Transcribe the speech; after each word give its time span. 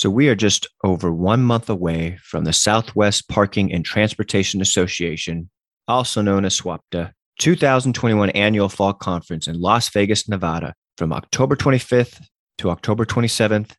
So 0.00 0.08
we 0.08 0.30
are 0.30 0.34
just 0.34 0.66
over 0.82 1.12
one 1.12 1.42
month 1.42 1.68
away 1.68 2.16
from 2.22 2.44
the 2.44 2.54
Southwest 2.54 3.28
Parking 3.28 3.70
and 3.70 3.84
Transportation 3.84 4.62
Association, 4.62 5.50
also 5.86 6.22
known 6.22 6.46
as 6.46 6.54
SWAPTA, 6.54 7.12
2021 7.38 8.30
Annual 8.30 8.70
Fall 8.70 8.94
Conference 8.94 9.46
in 9.46 9.60
Las 9.60 9.90
Vegas, 9.90 10.26
Nevada, 10.26 10.72
from 10.96 11.12
October 11.12 11.54
25th 11.54 12.18
to 12.56 12.70
October 12.70 13.04
27th 13.04 13.72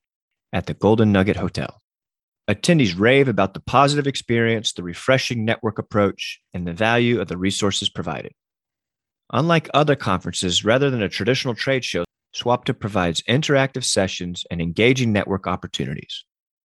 at 0.54 0.68
the 0.68 0.76
Golden 0.76 1.12
Nugget 1.12 1.38
Hotel. 1.38 1.81
Attendees 2.47 2.99
rave 2.99 3.28
about 3.28 3.56
the 3.56 3.62
positive 3.62 4.06
experience, 4.06 4.74
the 4.74 4.83
refreshing 4.83 5.44
network 5.44 5.79
approach, 5.79 6.40
and 6.53 6.67
the 6.67 6.74
value 6.74 7.19
of 7.19 7.29
the 7.29 7.38
resources 7.38 7.90
provided. 7.90 8.33
Unlike 9.33 9.72
other 9.74 9.96
conferences, 9.96 10.63
rather 10.63 10.92
than 10.92 11.01
a 11.01 11.10
traditional 11.10 11.56
trade 11.56 11.83
show, 11.83 12.03
SWAPTA 12.33 12.73
provides 12.79 13.21
interactive 13.23 13.83
sessions 13.83 14.45
and 14.49 14.61
engaging 14.61 15.11
network 15.11 15.47
opportunities. 15.47 16.23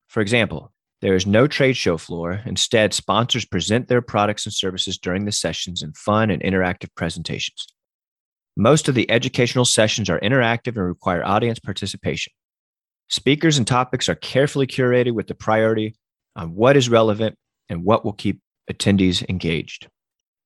For 0.09 0.21
example, 0.21 0.73
there 1.03 1.15
is 1.15 1.27
no 1.27 1.47
trade 1.47 1.77
show 1.77 1.99
floor. 1.99 2.41
Instead, 2.47 2.95
sponsors 2.95 3.45
present 3.45 3.89
their 3.89 4.01
products 4.01 4.47
and 4.47 4.53
services 4.53 4.97
during 4.97 5.25
the 5.25 5.33
sessions 5.33 5.83
in 5.83 5.93
fun 5.93 6.31
and 6.31 6.43
interactive 6.43 6.89
presentations. 6.95 7.67
Most 8.57 8.89
of 8.89 8.95
the 8.95 9.11
educational 9.11 9.67
sessions 9.67 10.09
are 10.09 10.21
interactive 10.21 10.77
and 10.77 10.87
require 10.87 11.25
audience 11.25 11.59
participation. 11.59 12.33
Speakers 13.09 13.59
and 13.59 13.67
topics 13.67 14.09
are 14.09 14.15
carefully 14.15 14.67
curated 14.67 15.13
with 15.13 15.27
the 15.27 15.35
priority 15.35 15.97
on 16.35 16.55
what 16.55 16.77
is 16.77 16.89
relevant 16.89 17.37
and 17.69 17.85
what 17.85 18.05
will 18.05 18.15
keep 18.15 18.41
attendees 18.71 19.29
engaged. 19.29 19.89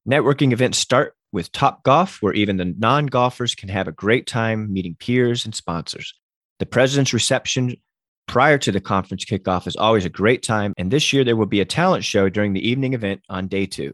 Networking 0.09 0.52
events 0.52 0.78
start 0.78 1.14
with 1.33 1.52
Top 1.52 1.83
Golf, 1.84 2.19
where 2.20 2.34
even 2.34 2.57
the 2.57 2.75
non 2.79 3.07
golfers 3.07 3.55
can 3.55 3.69
have 3.69 3.89
a 3.89 3.93
great 3.93 4.27
time 4.27 4.73
meeting 4.73 4.97
peers 4.98 5.45
and 5.45 5.55
sponsors. 5.55 6.15
The 6.59 6.66
president's 6.66 7.12
reception 7.12 7.77
prior 8.27 8.59
to 8.59 8.73
the 8.73 8.80
conference 8.80 9.25
kickoff 9.25 9.66
is 9.66 9.77
always 9.77 10.05
a 10.05 10.11
great 10.11 10.43
time, 10.43 10.73
and 10.77 10.91
this 10.91 11.12
year 11.12 11.25
there 11.25 11.37
will 11.37 11.47
be 11.47 11.61
a 11.61 11.65
talent 11.65 12.05
show 12.05 12.29
during 12.29 12.53
the 12.53 12.69
evening 12.69 12.95
event 12.95 13.23
on 13.28 13.48
day 13.48 13.67
two. 13.67 13.92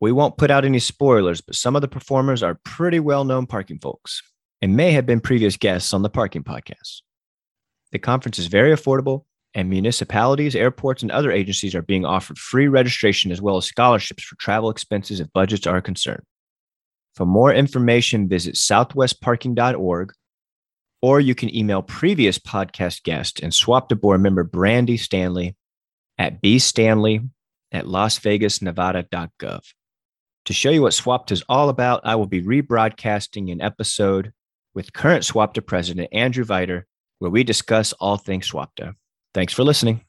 We 0.00 0.12
won't 0.12 0.38
put 0.38 0.50
out 0.50 0.64
any 0.64 0.78
spoilers, 0.78 1.40
but 1.40 1.54
some 1.54 1.76
of 1.76 1.82
the 1.82 1.88
performers 1.88 2.42
are 2.42 2.58
pretty 2.64 3.00
well 3.00 3.24
known 3.24 3.46
parking 3.46 3.78
folks 3.78 4.22
and 4.62 4.76
may 4.76 4.92
have 4.92 5.06
been 5.06 5.20
previous 5.20 5.56
guests 5.56 5.92
on 5.92 6.02
the 6.02 6.10
parking 6.10 6.42
podcast. 6.42 7.02
The 7.92 7.98
conference 7.98 8.38
is 8.38 8.46
very 8.46 8.74
affordable, 8.74 9.24
and 9.54 9.68
municipalities, 9.68 10.54
airports, 10.54 11.02
and 11.02 11.10
other 11.10 11.32
agencies 11.32 11.74
are 11.74 11.82
being 11.82 12.04
offered 12.04 12.38
free 12.38 12.68
registration 12.68 13.32
as 13.32 13.42
well 13.42 13.56
as 13.56 13.64
scholarships 13.64 14.22
for 14.22 14.36
travel 14.36 14.70
expenses 14.70 15.20
if 15.20 15.32
budgets 15.32 15.66
are 15.66 15.80
concerned. 15.80 16.22
For 17.14 17.26
more 17.26 17.52
information, 17.52 18.28
visit 18.28 18.54
southwestparking.org, 18.54 20.12
or 21.02 21.20
you 21.20 21.34
can 21.34 21.54
email 21.54 21.82
previous 21.82 22.38
podcast 22.38 23.02
guest 23.02 23.40
and 23.40 23.52
SWAPTA 23.52 23.96
board 24.00 24.20
member 24.20 24.44
Brandy 24.44 24.96
Stanley 24.96 25.56
at 26.18 26.42
bstanley 26.42 27.28
at 27.72 27.86
lasvegasnevada.gov. 27.86 29.60
To 30.46 30.52
show 30.52 30.70
you 30.70 30.82
what 30.82 30.94
SWAPTA 30.94 31.32
is 31.32 31.44
all 31.48 31.68
about, 31.68 32.00
I 32.04 32.16
will 32.16 32.26
be 32.26 32.42
rebroadcasting 32.42 33.52
an 33.52 33.60
episode 33.60 34.32
with 34.74 34.92
current 34.92 35.24
SWAPTA 35.24 35.62
president 35.62 36.08
Andrew 36.12 36.44
Vidor, 36.44 36.84
where 37.18 37.30
we 37.30 37.44
discuss 37.44 37.92
all 37.94 38.16
things 38.16 38.50
SWAPTA. 38.50 38.94
Thanks 39.34 39.52
for 39.52 39.64
listening. 39.64 40.00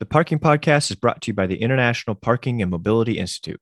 The 0.00 0.06
Parking 0.06 0.38
Podcast 0.38 0.92
is 0.92 0.96
brought 0.96 1.22
to 1.22 1.32
you 1.32 1.34
by 1.34 1.48
the 1.48 1.60
International 1.60 2.14
Parking 2.14 2.62
and 2.62 2.70
Mobility 2.70 3.18
Institute, 3.18 3.60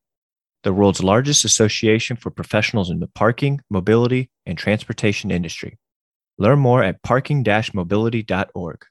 the 0.64 0.72
world's 0.74 1.02
largest 1.02 1.46
association 1.46 2.18
for 2.18 2.30
professionals 2.30 2.90
in 2.90 3.00
the 3.00 3.06
parking, 3.06 3.62
mobility, 3.70 4.28
and 4.44 4.58
transportation 4.58 5.30
industry. 5.30 5.78
Learn 6.36 6.58
more 6.58 6.82
at 6.82 7.02
parking-mobility.org. 7.02 8.84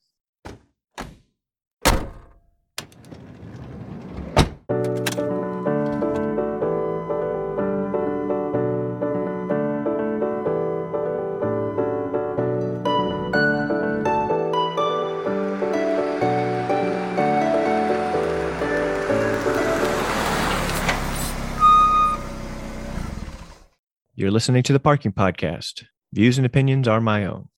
You're 24.18 24.32
listening 24.32 24.64
to 24.64 24.72
the 24.72 24.80
Parking 24.80 25.12
Podcast. 25.12 25.84
Views 26.14 26.38
and 26.38 26.46
opinions 26.46 26.88
are 26.88 27.02
my 27.02 27.26
own. 27.26 27.50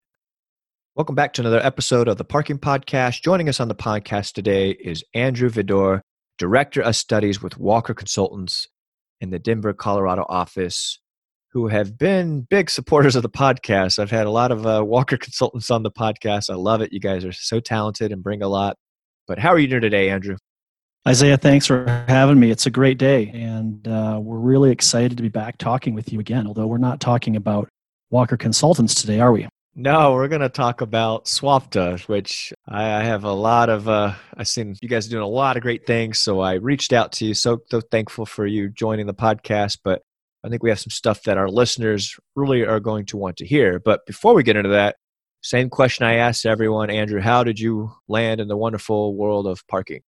Welcome 0.95 1.13
back 1.13 1.33
to 1.33 1.41
another 1.43 1.63
episode 1.63 2.07
of 2.07 2.17
the 2.17 2.23
Parking 2.23 2.57
Podcast. 2.57 3.21
Joining 3.21 3.47
us 3.47 3.59
on 3.59 3.67
the 3.67 3.75
podcast 3.75 4.33
today 4.33 4.71
is 4.71 5.03
Andrew 5.13 5.51
Vidor, 5.51 6.01
Director 6.39 6.81
of 6.81 6.95
Studies 6.95 7.43
with 7.43 7.59
Walker 7.59 7.93
Consultants 7.93 8.67
in 9.21 9.29
the 9.29 9.37
Denver, 9.37 9.71
Colorado 9.71 10.25
office, 10.29 10.99
who 11.51 11.67
have 11.67 11.95
been 11.95 12.47
big 12.49 12.71
supporters 12.71 13.15
of 13.15 13.21
the 13.21 13.29
podcast. 13.29 13.99
I've 13.99 14.09
had 14.09 14.25
a 14.25 14.31
lot 14.31 14.51
of 14.51 14.65
uh, 14.65 14.83
Walker 14.83 15.17
Consultants 15.17 15.69
on 15.69 15.83
the 15.83 15.91
podcast. 15.91 16.49
I 16.49 16.55
love 16.55 16.81
it. 16.81 16.91
You 16.91 16.99
guys 16.99 17.23
are 17.23 17.33
so 17.33 17.59
talented 17.59 18.11
and 18.11 18.23
bring 18.23 18.41
a 18.41 18.47
lot. 18.47 18.77
But 19.27 19.37
how 19.37 19.49
are 19.49 19.59
you 19.59 19.67
doing 19.67 19.83
today, 19.83 20.09
Andrew? 20.09 20.37
Isaiah, 21.07 21.37
thanks 21.37 21.65
for 21.65 21.85
having 22.09 22.37
me. 22.37 22.51
It's 22.51 22.65
a 22.65 22.69
great 22.69 22.97
day, 22.97 23.29
and 23.29 23.87
uh, 23.87 24.19
we're 24.21 24.39
really 24.39 24.71
excited 24.71 25.15
to 25.15 25.23
be 25.23 25.29
back 25.29 25.57
talking 25.57 25.93
with 25.93 26.11
you 26.11 26.19
again. 26.19 26.45
Although 26.45 26.67
we're 26.67 26.79
not 26.79 26.99
talking 26.99 27.37
about 27.37 27.69
Walker 28.09 28.35
Consultants 28.35 28.93
today, 28.93 29.21
are 29.21 29.31
we? 29.31 29.47
No, 29.73 30.11
we're 30.11 30.27
going 30.27 30.41
to 30.41 30.49
talk 30.49 30.81
about 30.81 31.23
SWAPTA, 31.23 32.01
which 32.09 32.51
I, 32.67 32.83
I 32.95 33.03
have 33.03 33.23
a 33.23 33.31
lot 33.31 33.69
of. 33.69 33.87
Uh, 33.87 34.15
I've 34.35 34.49
seen 34.49 34.75
you 34.81 34.89
guys 34.89 35.07
doing 35.07 35.23
a 35.23 35.27
lot 35.27 35.55
of 35.55 35.63
great 35.63 35.87
things, 35.87 36.19
so 36.19 36.41
I 36.41 36.55
reached 36.55 36.91
out 36.91 37.13
to 37.13 37.25
you. 37.27 37.33
So, 37.33 37.59
so 37.71 37.79
thankful 37.79 38.25
for 38.25 38.45
you 38.45 38.67
joining 38.67 39.05
the 39.05 39.13
podcast. 39.13 39.77
But 39.85 40.01
I 40.43 40.49
think 40.49 40.61
we 40.61 40.69
have 40.71 40.79
some 40.81 40.91
stuff 40.91 41.23
that 41.23 41.37
our 41.37 41.47
listeners 41.47 42.19
really 42.35 42.65
are 42.65 42.81
going 42.81 43.05
to 43.05 43.17
want 43.17 43.37
to 43.37 43.45
hear. 43.45 43.79
But 43.79 44.05
before 44.07 44.33
we 44.33 44.43
get 44.43 44.57
into 44.57 44.71
that, 44.71 44.97
same 45.41 45.69
question 45.69 46.05
I 46.05 46.15
asked 46.15 46.45
everyone, 46.45 46.89
Andrew: 46.89 47.21
How 47.21 47.45
did 47.45 47.61
you 47.61 47.93
land 48.09 48.41
in 48.41 48.49
the 48.49 48.57
wonderful 48.57 49.15
world 49.15 49.47
of 49.47 49.65
parking? 49.69 50.01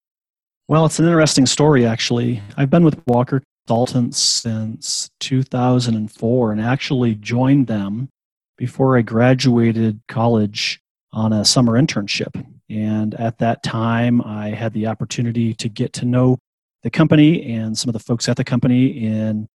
Well, 0.70 0.86
it's 0.86 1.00
an 1.00 1.06
interesting 1.06 1.46
story, 1.46 1.84
actually. 1.84 2.40
I've 2.56 2.70
been 2.70 2.84
with 2.84 3.02
Walker 3.08 3.42
Consultants 3.66 4.20
since 4.20 5.10
2004 5.18 6.52
and 6.52 6.60
actually 6.60 7.16
joined 7.16 7.66
them 7.66 8.08
before 8.56 8.96
I 8.96 9.02
graduated 9.02 10.00
college 10.06 10.80
on 11.12 11.32
a 11.32 11.44
summer 11.44 11.72
internship. 11.72 12.46
And 12.68 13.16
at 13.16 13.38
that 13.38 13.64
time, 13.64 14.22
I 14.22 14.50
had 14.50 14.72
the 14.72 14.86
opportunity 14.86 15.54
to 15.54 15.68
get 15.68 15.92
to 15.94 16.04
know 16.04 16.38
the 16.84 16.90
company 16.90 17.52
and 17.52 17.76
some 17.76 17.88
of 17.88 17.94
the 17.94 17.98
folks 17.98 18.28
at 18.28 18.36
the 18.36 18.44
company 18.44 18.90
in 18.90 19.48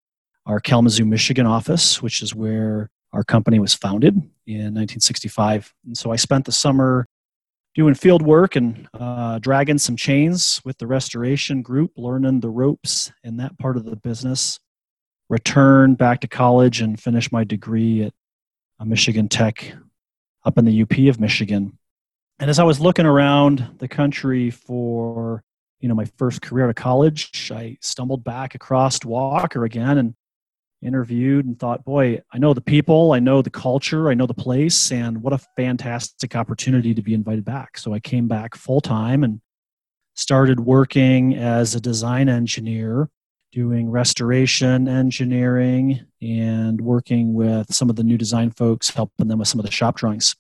our 0.47 0.59
Kalamazoo, 0.59 1.05
Michigan 1.05 1.47
office, 1.47 2.03
which 2.03 2.23
is 2.23 2.35
where 2.35 2.91
our 3.13 3.23
company 3.23 3.61
was 3.61 3.73
founded 3.73 4.17
in 4.49 4.75
1965. 4.75 5.73
And 5.87 5.97
so 5.97 6.11
I 6.11 6.17
spent 6.17 6.45
the 6.45 6.51
summer 6.51 7.07
doing 7.75 7.95
field 7.95 8.23
work 8.23 8.57
and 8.57 8.89
uh, 8.95 9.39
dragging 9.41 9.79
some 9.79 9.97
chains 9.97 10.61
with 10.65 10.79
the 10.79 10.87
restoration 10.87 11.63
group, 11.63 11.93
learning 11.97 12.41
the 12.41 12.51
ropes 12.51 13.13
in 13.25 13.37
that 13.39 13.59
part 13.59 13.77
of 13.77 13.85
the 13.85 13.97
business. 13.97 14.61
Returned 15.29 15.99
back 15.99 16.21
to 16.21 16.29
college 16.29 16.81
and 16.81 17.01
finished 17.01 17.33
my 17.33 17.45
degree 17.45 18.03
at 18.05 18.13
Michigan 18.85 19.29
Tech 19.29 19.75
up 20.45 20.59
in 20.59 20.65
the 20.65 20.83
UP 20.83 20.93
of 21.09 21.19
Michigan. 21.19 21.79
And 22.39 22.51
as 22.51 22.59
I 22.59 22.65
was 22.65 22.81
looking 22.81 23.07
around 23.07 23.77
the 23.79 23.89
country 23.89 24.51
for 24.51 25.43
you 25.81 25.89
know 25.89 25.95
my 25.95 26.05
first 26.19 26.43
career 26.43 26.65
out 26.65 26.71
of 26.71 26.77
college, 26.77 27.51
I 27.53 27.79
stumbled 27.81 28.23
back 28.25 28.55
across 28.55 29.03
Walker 29.05 29.65
again 29.65 29.99
and 29.99 30.15
interviewed 30.85 31.47
and 31.47 31.59
thought, 31.59 31.85
boy, 31.85 32.21
I 32.33 32.39
know 32.39 32.55
the 32.55 32.61
people, 32.61 33.13
I 33.13 33.19
know 33.19 33.43
the 33.43 33.51
culture, 33.51 34.11
I 34.11 34.15
know 34.15 34.27
the 34.27 34.35
place, 34.35 34.93
and 34.93 35.23
what 35.23 35.33
a 35.33 35.39
fantastic 35.57 36.37
opportunity 36.37 36.95
to 36.95 37.03
be 37.03 37.15
invited 37.15 37.45
back. 37.45 37.79
So 37.79 37.95
I 37.95 38.01
came 38.01 38.29
back 38.29 38.55
full 38.55 38.81
time 38.81 39.25
and 39.25 39.41
started 40.15 40.61
working 40.61 41.35
as 41.35 41.75
a 41.75 41.81
design 41.81 42.29
engineer 42.29 43.09
doing 43.55 43.89
restoration 43.89 44.89
engineering 44.89 46.05
and 46.21 46.81
working 46.81 47.35
with 47.35 47.73
some 47.73 47.89
of 47.89 47.95
the 47.95 48.03
new 48.03 48.19
design 48.19 48.51
folks, 48.51 48.91
helping 48.91 49.29
them 49.29 49.39
with 49.39 49.47
some 49.47 49.61
of 49.61 49.65
the 49.65 49.71
shop 49.71 49.97
drawings. 49.97 50.35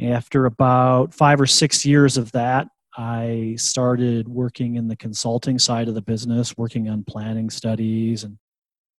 After 0.00 0.46
about 0.46 1.12
five 1.12 1.40
or 1.40 1.46
six 1.46 1.84
years 1.84 2.16
of 2.16 2.30
that, 2.32 2.68
I 2.96 3.56
started 3.58 4.28
working 4.28 4.76
in 4.76 4.86
the 4.86 4.94
consulting 4.94 5.58
side 5.58 5.88
of 5.88 5.96
the 5.96 6.02
business, 6.02 6.56
working 6.56 6.88
on 6.88 7.02
planning 7.02 7.50
studies 7.50 8.22
and 8.22 8.38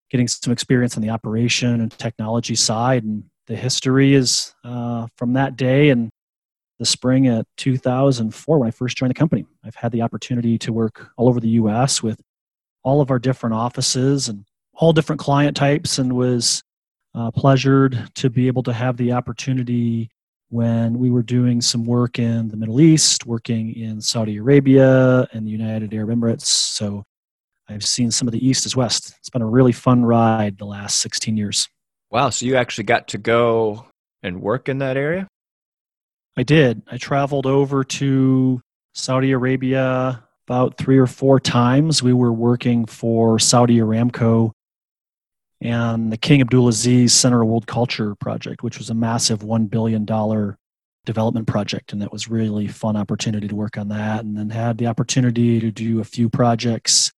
getting 0.10 0.28
some 0.28 0.52
experience 0.52 0.96
on 0.96 1.04
the 1.04 1.10
operation 1.10 1.82
and 1.82 1.92
technology 1.92 2.56
side. 2.56 3.04
And 3.04 3.24
the 3.48 3.56
history 3.56 4.14
is 4.14 4.54
uh, 4.64 5.08
from 5.16 5.34
that 5.34 5.56
day 5.56 5.90
and 5.90 6.10
the 6.80 6.86
spring 6.86 7.28
of 7.28 7.46
2004 7.58 8.58
when 8.60 8.68
I 8.68 8.72
first 8.72 8.98
joined 8.98 9.10
the 9.10 9.16
company. 9.16 9.46
I've 9.64 9.76
had 9.76 9.92
the 9.92 10.02
opportunity 10.02 10.58
to 10.60 10.74
work 10.74 11.10
all 11.18 11.28
over 11.28 11.40
the 11.40 11.50
US 11.50 12.02
with 12.02 12.20
all 12.84 13.02
of 13.02 13.12
our 13.12 13.20
different 13.20 13.56
offices 13.56 14.30
and 14.30 14.46
all 14.74 14.94
different 14.94 15.20
client 15.20 15.58
types 15.58 16.00
and 16.00 16.14
was 16.14 16.64
uh, 17.14 17.32
pleasured 17.32 18.10
to 18.16 18.30
be 18.30 18.48
able 18.48 18.64
to 18.64 18.74
have 18.74 18.96
the 18.98 19.12
opportunity 19.12 20.10
when 20.50 20.98
we 20.98 21.10
were 21.10 21.22
doing 21.22 21.62
some 21.62 21.86
work 21.86 22.18
in 22.18 22.48
the 22.48 22.58
Middle 22.58 22.82
East, 22.82 23.26
working 23.26 23.76
in 23.76 24.02
Saudi 24.02 24.38
Arabia 24.38 25.28
and 25.34 25.46
the 25.46 25.52
United 25.52 25.94
Arab 25.94 26.10
Emirates. 26.10 26.46
So 26.46 27.04
I've 27.70 27.86
seen 27.86 28.12
some 28.12 28.28
of 28.28 28.32
the 28.32 28.46
East 28.46 28.66
as 28.66 28.76
West. 28.76 29.14
It's 29.20 29.30
been 29.30 29.42
a 29.42 29.48
really 29.48 29.72
fun 29.72 30.04
ride 30.04 30.58
the 30.58 30.66
last 30.66 31.00
16 31.00 31.38
years. 31.38 31.70
Wow. 32.10 32.32
So 32.32 32.46
you 32.46 32.56
actually 32.56 32.86
got 32.86 33.08
to 33.10 33.18
go 33.18 33.86
and 34.24 34.42
work 34.42 34.68
in 34.68 34.80
that 34.80 34.98
area? 34.98 35.28
I 36.36 36.44
did. 36.44 36.82
I 36.90 36.98
traveled 36.98 37.46
over 37.46 37.84
to 37.84 38.62
Saudi 38.94 39.32
Arabia 39.32 40.24
about 40.48 40.78
three 40.78 40.98
or 40.98 41.08
four 41.08 41.40
times. 41.40 42.02
We 42.02 42.14
were 42.14 42.34
working 42.34 42.86
for 42.86 43.40
Saudi 43.40 43.78
Aramco 43.78 44.52
and 45.62 46.12
the 46.12 46.18
King 46.18 46.42
Abdulaziz 46.42 47.12
Center 47.12 47.42
of 47.42 47.50
World 47.50 47.68
Culture 47.68 48.16
project, 48.16 48.64
which 48.64 48.78
was 48.78 48.90
a 48.90 48.94
massive 48.94 49.42
$1 49.42 49.70
billion 49.70 50.06
development 51.06 51.48
project. 51.48 51.92
And 51.92 52.02
that 52.02 52.12
was 52.12 52.30
really 52.30 52.68
fun 52.68 52.96
opportunity 52.96 53.48
to 53.48 53.56
work 53.56 53.78
on 53.78 53.90
that. 53.90 54.24
And 54.24 54.38
then 54.38 54.50
had 54.50 54.78
the 54.78 54.88
opportunity 54.88 55.60
to 55.60 55.72
do 55.72 56.00
a 56.00 56.06
few 56.06 56.30
projects 56.30 57.12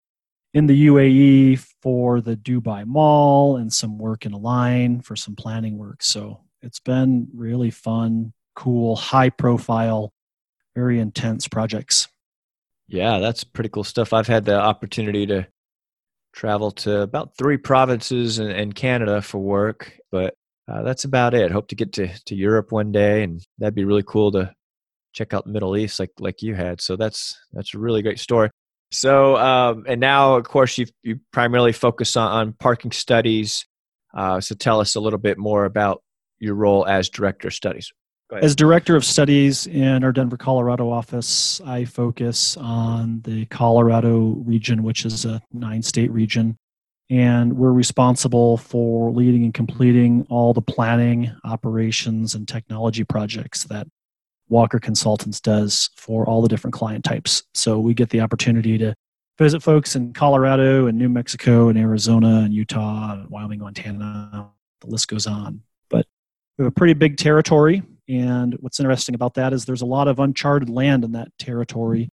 in 0.53 0.67
the 0.67 0.87
UAE 0.87 1.59
for 1.81 2.21
the 2.21 2.37
Dubai 2.37 2.85
Mall 2.85 3.57
and 3.57 3.73
some 3.73 3.99
work 3.99 4.27
in 4.27 4.35
Al 4.35 4.67
Ain 4.67 5.01
for 5.01 5.17
some 5.17 5.37
planning 5.37 5.79
work. 5.79 6.03
So 6.03 6.41
it's 6.63 6.81
been 6.81 7.29
really 7.35 7.71
fun, 7.71 8.33
cool, 8.55 8.97
high 8.97 9.31
profile, 9.31 10.13
very 10.75 10.99
intense 10.99 11.47
projects. 11.49 12.09
Yeah, 12.89 13.21
that's 13.21 13.45
pretty 13.45 13.69
cool 13.69 13.85
stuff. 13.85 14.13
I've 14.13 14.27
had 14.27 14.45
the 14.45 14.61
opportunity 14.61 15.25
to 15.27 15.47
travel 16.33 16.73
to 16.73 17.03
about 17.03 17.37
three 17.37 17.57
provinces 17.57 18.39
in, 18.39 18.51
in 18.51 18.73
Canada 18.73 19.23
for 19.23 19.39
work, 19.39 19.97
but 20.11 20.35
uh, 20.71 20.83
that's 20.83 21.05
about 21.05 21.35
it. 21.35 21.53
Hope 21.53 21.69
to 21.69 21.77
get 21.77 21.93
to, 21.95 22.09
to 22.27 22.35
Europe 22.35 22.73
one 22.73 22.91
day, 22.93 23.23
and 23.23 23.45
that'd 23.59 23.75
be 23.75 23.85
really 23.85 24.05
cool 24.05 24.33
to 24.33 24.53
check 25.13 25.35
out 25.35 25.45
the 25.45 25.53
Middle 25.53 25.77
East 25.77 25.99
like 25.99 26.13
like 26.19 26.43
you 26.43 26.55
had. 26.55 26.81
So 26.81 26.97
that's 26.97 27.39
that's 27.53 27.75
a 27.75 27.79
really 27.79 28.03
great 28.03 28.21
story. 28.21 28.51
So 28.91 29.37
um, 29.37 29.85
and 29.87 30.01
now, 30.01 30.35
of 30.35 30.45
course, 30.45 30.77
you 30.79 30.87
you 31.03 31.21
primarily 31.33 31.73
focus 31.73 32.17
on, 32.17 32.31
on 32.33 32.53
parking 32.55 32.93
studies. 32.93 33.67
Uh, 34.13 34.41
so 34.41 34.55
tell 34.55 34.81
us 34.81 34.97
a 34.97 35.01
little 35.01 35.19
bit 35.19 35.39
more 35.39 35.65
about 35.65 36.03
your 36.41 36.55
role 36.55 36.87
as 36.87 37.09
director 37.09 37.49
of 37.49 37.55
studies. 37.55 37.93
As 38.33 38.55
director 38.55 38.95
of 38.95 39.05
studies 39.05 39.67
in 39.67 40.05
our 40.05 40.13
Denver, 40.13 40.37
Colorado 40.37 40.89
office, 40.89 41.61
I 41.67 41.85
focus 41.85 42.57
on 42.57 43.23
the 43.23 43.47
Colorado 43.47 44.37
region, 44.47 44.85
which 44.85 45.05
is 45.05 45.25
a 45.25 45.43
nine 45.53 45.83
state 45.83 46.13
region. 46.13 46.57
And 47.11 47.57
we're 47.57 47.73
responsible 47.73 48.57
for 48.57 49.11
leading 49.11 49.43
and 49.43 49.53
completing 49.53 50.27
all 50.31 50.55
the 50.55 50.63
planning, 50.63 51.33
operations, 51.43 52.37
and 52.37 52.47
technology 52.47 53.03
projects 53.03 53.65
that 53.65 53.89
Walker 54.51 54.79
Consultants 54.79 55.41
does 55.41 55.89
for 55.97 56.27
all 56.27 56.43
the 56.43 56.49
different 56.49 56.75
client 56.75 57.05
types. 57.05 57.45
So 57.55 57.79
we 57.79 57.95
get 57.95 58.11
the 58.11 58.21
opportunity 58.21 58.77
to 58.79 58.95
visit 59.39 59.63
folks 59.63 59.97
in 59.97 60.13
Colorado 60.13 60.87
and 60.87 60.99
New 60.99 61.09
Mexico 61.09 61.69
and 61.69 61.79
Arizona 61.79 62.41
and 62.45 62.53
Utah 62.53 63.15
and 63.15 63.31
Wyoming, 63.31 63.61
Montana. 63.61 64.51
The 64.83 64.87
list 64.87 65.09
goes 65.09 65.27
on. 65.27 65.63
But 65.89 66.07
we 66.59 66.65
have 66.65 66.73
a 66.73 66.75
pretty 66.75 66.95
big 66.95 67.17
territory 67.17 67.83
and 68.11 68.57
what's 68.59 68.81
interesting 68.81 69.15
about 69.15 69.35
that 69.35 69.53
is 69.53 69.65
there's 69.65 69.83
a 69.83 69.87
lot 69.87 70.09
of 70.09 70.19
uncharted 70.19 70.69
land 70.69 71.05
in 71.05 71.13
that 71.13 71.29
territory 71.39 72.11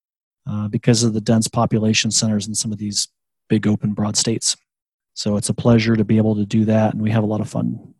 uh, 0.48 0.68
because 0.68 1.04
of 1.04 1.14
the 1.14 1.22
dense 1.22 1.48
population 1.48 2.12
centers 2.12 2.48
in 2.48 2.54
some 2.54 2.72
of 2.72 2.78
these 2.78 3.08
big 3.50 3.66
open 3.66 3.94
broad 3.94 4.16
states. 4.16 4.56
So 5.16 5.38
it's 5.38 5.50
a 5.50 5.56
pleasure 5.56 5.96
to 5.96 6.06
be 6.06 6.18
able 6.18 6.36
to 6.36 6.46
do 6.46 6.66
that, 6.66 6.94
and 6.94 7.02
we 7.02 7.10
have 7.10 7.24
a 7.24 7.28
lot 7.28 7.42
of 7.42 7.50
fun. 7.50 7.96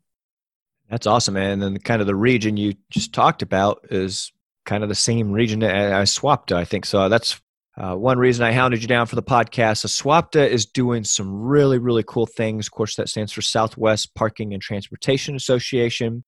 That's 0.90 1.08
awesome, 1.08 1.34
man. 1.34 1.52
And 1.52 1.62
then 1.62 1.78
kind 1.78 2.02
of 2.02 2.08
the 2.08 2.16
region 2.16 2.58
you 2.58 2.74
just 2.90 3.14
talked 3.14 3.42
about 3.42 3.86
is 3.90 4.32
kind 4.66 4.84
of 4.84 4.90
the 4.90 4.96
same 4.96 5.32
region 5.32 5.64
I 5.64 6.04
SWAPTA, 6.04 6.56
I 6.56 6.66
think. 6.66 6.86
So 6.86 7.10
that's 7.10 7.40
uh, 7.78 7.96
one 7.96 8.18
reason 8.18 8.46
I 8.46 8.54
hounded 8.54 8.82
you 8.82 8.88
down 8.88 9.06
for 9.06 9.16
the 9.16 9.24
podcast. 9.24 9.80
So 9.80 9.88
SWAPTA 9.88 10.50
is 10.50 10.66
doing 10.66 11.04
some 11.04 11.34
really, 11.34 11.78
really 11.78 12.04
cool 12.04 12.26
things. 12.26 12.68
Of 12.68 12.72
course, 12.72 12.96
that 12.96 13.10
stands 13.10 13.32
for 13.32 13.42
Southwest 13.42 14.16
Parking 14.16 14.54
and 14.54 14.62
Transportation 14.62 15.36
Association. 15.36 16.24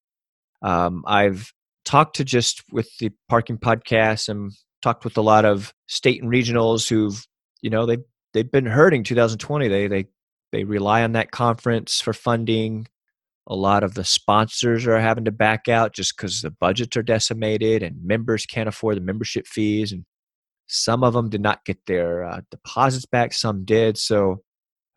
Um, 0.62 1.04
I've 1.08 1.54
talked 1.86 2.18
to 2.18 2.24
just 2.24 2.64
with 2.72 2.90
the 3.00 3.12
parking 3.30 3.58
podcast 3.58 4.30
and 4.30 4.52
talked 4.82 5.04
with 5.04 5.18
a 5.18 5.22
lot 5.22 5.46
of 5.46 5.74
state 5.88 6.22
and 6.22 6.32
regionals 6.32 6.88
who've 6.88 7.26
you 7.62 7.70
know 7.70 7.86
they 7.86 7.98
they've 8.34 8.52
been 8.52 8.66
hurting 8.66 9.04
2020 9.04 9.68
they 9.68 9.88
they 9.88 10.06
they 10.52 10.64
rely 10.64 11.04
on 11.04 11.14
that 11.14 11.32
conference 11.32 12.00
for 12.00 12.14
funding 12.14 12.88
a 13.50 13.56
lot 13.56 13.84
of 13.84 13.96
the 13.96 14.06
sponsors 14.06 14.86
are 14.86 15.00
having 15.00 15.26
to 15.26 15.32
back 15.32 15.68
out 15.68 15.94
just 15.94 16.16
because 16.16 16.42
the 16.42 16.52
budgets 16.52 16.96
are 16.96 17.04
decimated 17.04 17.82
and 17.82 18.04
members 18.04 18.46
can't 18.46 18.70
afford 18.70 18.96
the 18.96 19.02
membership 19.02 19.48
fees 19.48 19.92
and 19.92 20.06
some 20.68 21.04
of 21.04 21.14
them 21.14 21.30
did 21.30 21.42
not 21.42 21.66
get 21.66 21.78
their 21.88 22.24
uh, 22.24 22.42
deposits 22.52 23.06
back 23.06 23.34
some 23.34 23.66
did 23.66 23.98
so 23.98 24.42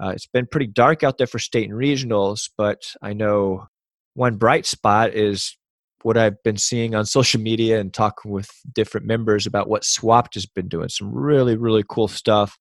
uh, 0.03 0.11
it's 0.11 0.27
been 0.27 0.47
pretty 0.47 0.67
dark 0.67 1.03
out 1.03 1.17
there 1.19 1.27
for 1.27 1.39
state 1.39 1.69
and 1.69 1.79
regionals 1.79 2.51
but 2.59 2.95
i 3.03 3.13
know 3.13 3.67
one 4.15 4.37
bright 4.37 4.67
spot 4.67 5.15
is 5.15 5.57
what 6.03 6.17
I've 6.17 6.43
been 6.43 6.57
seeing 6.57 6.95
on 6.95 7.07
social 7.07 7.41
media 7.41 7.81
and 7.81 7.93
talking 7.93 8.31
with 8.31 8.51
different 8.75 9.07
members 9.07 9.47
about 9.47 9.69
what 9.69 9.85
SWAPTA 9.85 10.35
has 10.35 10.47
been 10.47 10.69
doing. 10.69 10.89
Some 10.89 11.13
really, 11.13 11.57
really 11.57 11.85
cool 11.89 12.09
stuff 12.09 12.59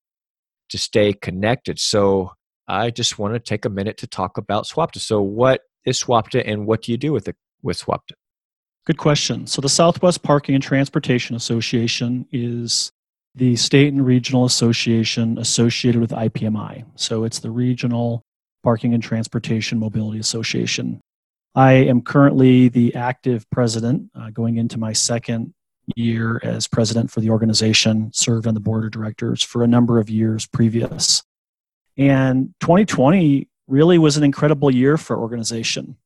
to 0.70 0.78
stay 0.78 1.14
connected. 1.14 1.80
So 1.80 2.32
I 2.68 2.92
just 2.92 3.20
want 3.20 3.34
to 3.34 3.40
take 3.40 3.66
a 3.66 3.70
minute 3.70 3.98
to 3.98 4.08
talk 4.08 4.38
about 4.38 4.66
SWAPTA. 4.66 5.00
So 5.00 5.22
what 5.22 5.62
is 5.86 6.00
SWAPTA 6.00 6.48
and 6.48 6.66
what 6.66 6.84
do 6.84 6.92
you 6.92 6.98
do 6.98 7.12
with 7.12 7.28
it 7.28 7.36
with 7.62 7.78
SWAPTA? 7.78 8.14
Good 8.86 8.98
question. 8.98 9.46
So 9.48 9.62
the 9.62 9.70
Southwest 9.70 10.24
Parking 10.24 10.56
and 10.56 10.64
Transportation 10.64 11.36
Association 11.36 12.26
is 12.32 12.92
the 13.36 13.56
state 13.56 13.94
and 13.94 14.06
regional 14.06 14.46
association 14.46 15.38
associated 15.38 16.02
with 16.02 16.12
IPMI. 16.12 16.86
So 16.96 17.24
it's 17.24 17.40
the 17.40 17.52
Regional 17.52 18.24
Parking 18.64 18.94
and 18.94 19.02
Transportation 19.02 19.80
Mobility 19.80 20.20
Association. 20.20 21.00
I 21.54 21.74
am 21.74 22.02
currently 22.02 22.70
the 22.70 22.96
active 22.96 23.50
president, 23.50 24.10
uh, 24.16 24.30
going 24.30 24.58
into 24.58 24.78
my 24.78 24.94
second 24.94 25.54
year 25.96 26.40
as 26.44 26.68
president 26.68 27.12
for 27.12 27.20
the 27.20 27.30
organization, 27.30 28.12
served 28.14 28.48
on 28.48 28.54
the 28.54 28.60
board 28.60 28.86
of 28.86 28.92
directors 28.92 29.44
for 29.44 29.64
a 29.64 29.68
number 29.68 30.00
of 30.00 30.10
years 30.10 30.48
previous. 30.48 31.24
And 31.98 32.54
2020 32.62 33.48
really 33.72 33.98
was 33.98 34.18
an 34.18 34.24
incredible 34.24 34.70
year 34.70 34.98
for 34.98 35.18
organization. 35.18 35.98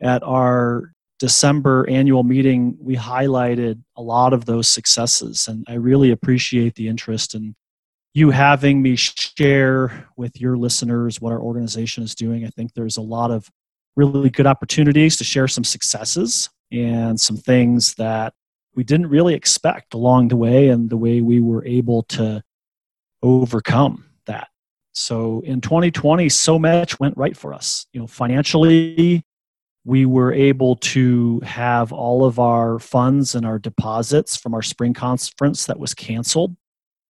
At 0.00 0.22
our 0.22 0.92
December 1.18 1.88
annual 1.88 2.22
meeting, 2.22 2.76
we 2.80 2.96
highlighted 2.96 3.82
a 3.96 4.02
lot 4.02 4.32
of 4.32 4.44
those 4.44 4.68
successes, 4.68 5.48
and 5.48 5.64
I 5.68 5.74
really 5.74 6.10
appreciate 6.10 6.74
the 6.74 6.88
interest 6.88 7.34
in 7.34 7.54
you 8.14 8.30
having 8.30 8.80
me 8.80 8.94
share 8.94 10.08
with 10.16 10.40
your 10.40 10.56
listeners 10.56 11.20
what 11.20 11.32
our 11.32 11.40
organization 11.40 12.04
is 12.04 12.14
doing. 12.14 12.44
I 12.44 12.50
think 12.50 12.72
there's 12.72 12.96
a 12.96 13.02
lot 13.02 13.32
of 13.32 13.50
really 13.96 14.30
good 14.30 14.46
opportunities 14.46 15.16
to 15.16 15.24
share 15.24 15.48
some 15.48 15.64
successes 15.64 16.48
and 16.70 17.20
some 17.20 17.36
things 17.36 17.94
that 17.94 18.34
we 18.74 18.84
didn't 18.84 19.08
really 19.08 19.34
expect 19.34 19.94
along 19.94 20.28
the 20.28 20.36
way 20.36 20.68
and 20.68 20.90
the 20.90 20.96
way 20.96 21.20
we 21.20 21.40
were 21.40 21.64
able 21.64 22.02
to 22.02 22.42
overcome. 23.22 24.04
So 24.94 25.40
in 25.40 25.60
2020, 25.60 26.28
so 26.28 26.58
much 26.58 26.98
went 27.00 27.16
right 27.16 27.36
for 27.36 27.52
us. 27.52 27.86
You 27.92 28.00
know, 28.00 28.06
financially, 28.06 29.22
we 29.84 30.06
were 30.06 30.32
able 30.32 30.76
to 30.76 31.40
have 31.40 31.92
all 31.92 32.24
of 32.24 32.38
our 32.38 32.78
funds 32.78 33.34
and 33.34 33.44
our 33.44 33.58
deposits 33.58 34.36
from 34.36 34.54
our 34.54 34.62
spring 34.62 34.94
conference 34.94 35.66
that 35.66 35.78
was 35.78 35.94
canceled 35.94 36.56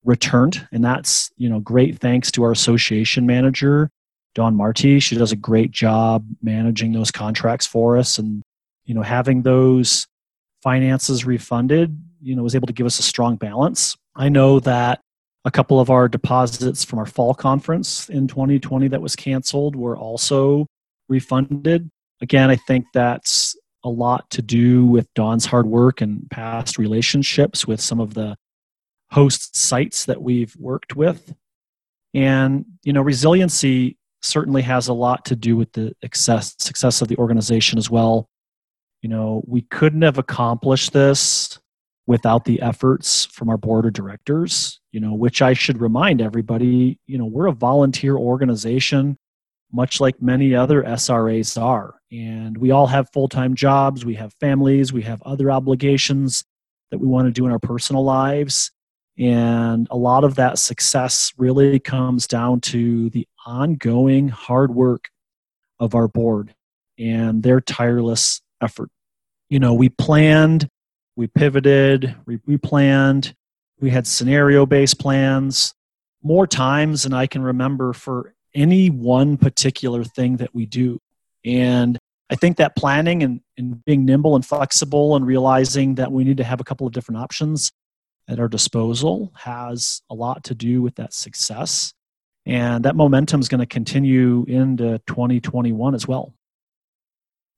returned 0.05 0.67
and 0.73 0.85
that's 0.85 1.31
you 1.37 1.49
know 1.49 1.61
great 1.61 2.01
thanks 2.01 2.33
to 2.33 2.43
our 2.43 2.51
association 2.51 3.25
manager 3.25 3.89
Dawn 4.35 4.57
Marty. 4.57 4.99
She 5.01 5.17
does 5.17 5.33
a 5.33 5.37
great 5.37 5.71
job 5.71 6.27
managing 6.43 6.93
those 6.93 7.11
contracts 7.11 7.67
for 7.67 7.97
us 7.97 8.19
and 8.19 8.43
you 8.85 8.95
know 8.95 9.03
having 9.03 9.43
those 9.43 10.07
finances 10.63 11.25
refunded, 11.25 12.01
you 12.23 12.37
know, 12.37 12.43
was 12.43 12.55
able 12.55 12.69
to 12.69 12.73
give 12.73 12.87
us 12.87 12.99
a 12.99 13.03
strong 13.03 13.37
balance. 13.37 13.97
I 14.15 14.29
know 14.29 14.61
that 14.61 15.01
a 15.45 15.51
couple 15.51 15.81
of 15.81 15.91
our 15.91 16.09
deposits 16.09 16.85
from 16.85 16.99
our 16.99 17.07
fall 17.07 17.35
conference 17.35 18.09
in 18.09 18.29
2020 18.29 18.89
that 18.89 19.03
was 19.03 19.17
canceled 19.17 19.75
were 19.75 19.97
also 19.97 20.67
refunded. 21.09 21.91
Again, 22.21 22.51
I 22.51 22.57
think 22.57 22.87
that's 22.95 23.57
a 23.85 23.89
lot 23.89 24.31
to 24.31 24.43
do 24.43 24.87
with 24.87 25.13
Dawn's 25.15 25.47
hard 25.47 25.67
work 25.67 26.01
and 26.01 26.29
past 26.31 26.79
relationships 26.79 27.67
with 27.67 27.81
some 27.81 27.99
of 27.99 28.15
the 28.15 28.37
host 29.11 29.57
sites 29.57 30.05
that 30.05 30.23
we've 30.23 30.55
worked 30.57 30.95
with. 30.95 31.35
And, 32.15 32.65
you 32.85 32.93
know, 32.93 33.03
resiliency 33.03 33.99
certainly 34.23 34.63
has 34.63 34.87
a 34.87 34.93
lot 34.93 35.25
to 35.25 35.37
do 35.37 35.57
with 35.57 35.73
the 35.73 35.95
success 36.03 36.55
success 36.59 37.03
of 37.03 37.09
the 37.09 37.17
organization 37.17 37.79
as 37.79 37.91
well. 37.91 38.29
You 39.03 39.09
know, 39.09 39.43
we 39.47 39.63
couldn't 39.63 40.03
have 40.03 40.19
accomplished 40.19 40.93
this 40.93 41.59
without 42.07 42.45
the 42.45 42.61
efforts 42.61 43.27
from 43.27 43.49
our 43.49 43.57
board 43.57 43.87
of 43.87 43.93
directors, 43.93 44.81
you 44.91 45.01
know, 45.01 45.15
which 45.15 45.41
I 45.41 45.53
should 45.53 45.81
remind 45.81 46.21
everybody, 46.21 46.99
you 47.07 47.17
know, 47.17 47.27
we're 47.27 47.47
a 47.47 47.53
volunteer 47.53 48.17
organization. 48.17 49.17
much 49.73 50.01
like 50.01 50.21
many 50.21 50.55
other 50.55 50.83
SRAs 50.83 51.61
are. 51.61 51.95
And 52.11 52.59
we 52.59 52.71
all 52.71 52.87
have 52.87 53.11
full 53.13 53.29
time 53.29 53.55
jobs, 53.55 54.05
we 54.05 54.15
have 54.15 54.35
families, 54.35 54.93
we 54.93 55.03
have 55.03 55.23
other 55.23 55.51
obligations 55.51 56.45
that 56.91 56.99
we 56.99 57.09
want 57.09 57.27
to 57.27 57.33
do 57.33 57.47
in 57.47 57.53
our 57.53 57.59
personal 57.59 58.05
lives. 58.05 58.71
And 59.19 59.89
a 59.91 59.97
lot 59.97 60.25
of 60.25 60.35
that 60.37 60.59
success 60.59 61.33
really 61.37 61.79
comes 61.79 62.27
down 62.27 62.61
to 62.63 63.11
the 63.11 63.27
ongoing 63.47 64.29
hard 64.29 64.75
work 64.75 65.09
of 65.81 65.95
our 65.95 66.09
board 66.09 66.55
and 66.99 67.43
their 67.43 67.61
tireless 67.61 68.41
effort. 68.63 68.91
You 69.49 69.59
know, 69.59 69.75
we 69.75 69.89
planned, 69.89 70.69
we 71.17 71.27
pivoted, 71.27 72.15
we 72.27 72.57
planned. 72.57 73.35
we 73.81 73.91
had 73.91 74.07
scenario 74.07 74.65
based 74.65 74.99
plans 74.99 75.75
more 76.23 76.47
times 76.47 77.03
than 77.03 77.13
I 77.13 77.27
can 77.27 77.43
remember 77.43 77.93
for 77.93 78.35
any 78.55 78.89
one 78.91 79.37
particular 79.37 80.05
thing 80.05 80.37
that 80.37 80.55
we 80.55 80.67
do. 80.67 81.01
And 81.45 81.99
I 82.31 82.37
think 82.37 82.57
that 82.59 82.77
planning 82.77 83.23
and, 83.23 83.41
and 83.59 83.85
being 83.85 84.05
nimble 84.05 84.37
and 84.37 84.47
flexible 84.47 85.17
and 85.17 85.27
realizing 85.27 85.97
that 85.97 86.13
we 86.13 86.25
need 86.25 86.37
to 86.37 86.45
have 86.45 86.61
a 86.61 86.65
couple 86.65 86.87
of 86.87 86.93
different 86.93 87.21
options 87.21 87.73
at 88.29 88.39
our 88.39 88.49
disposal 88.49 89.33
has 89.37 90.03
a 90.09 90.15
lot 90.15 90.45
to 90.45 90.55
do 90.55 90.81
with 90.81 90.95
that 90.95 91.13
success. 91.13 91.93
And 92.47 92.85
that 92.85 92.97
momentum 92.97 93.41
is 93.41 93.49
going 93.49 93.61
to 93.61 93.67
continue 93.67 94.45
into 94.49 95.01
2021 95.07 95.95
as 95.95 96.07
well. 96.09 96.35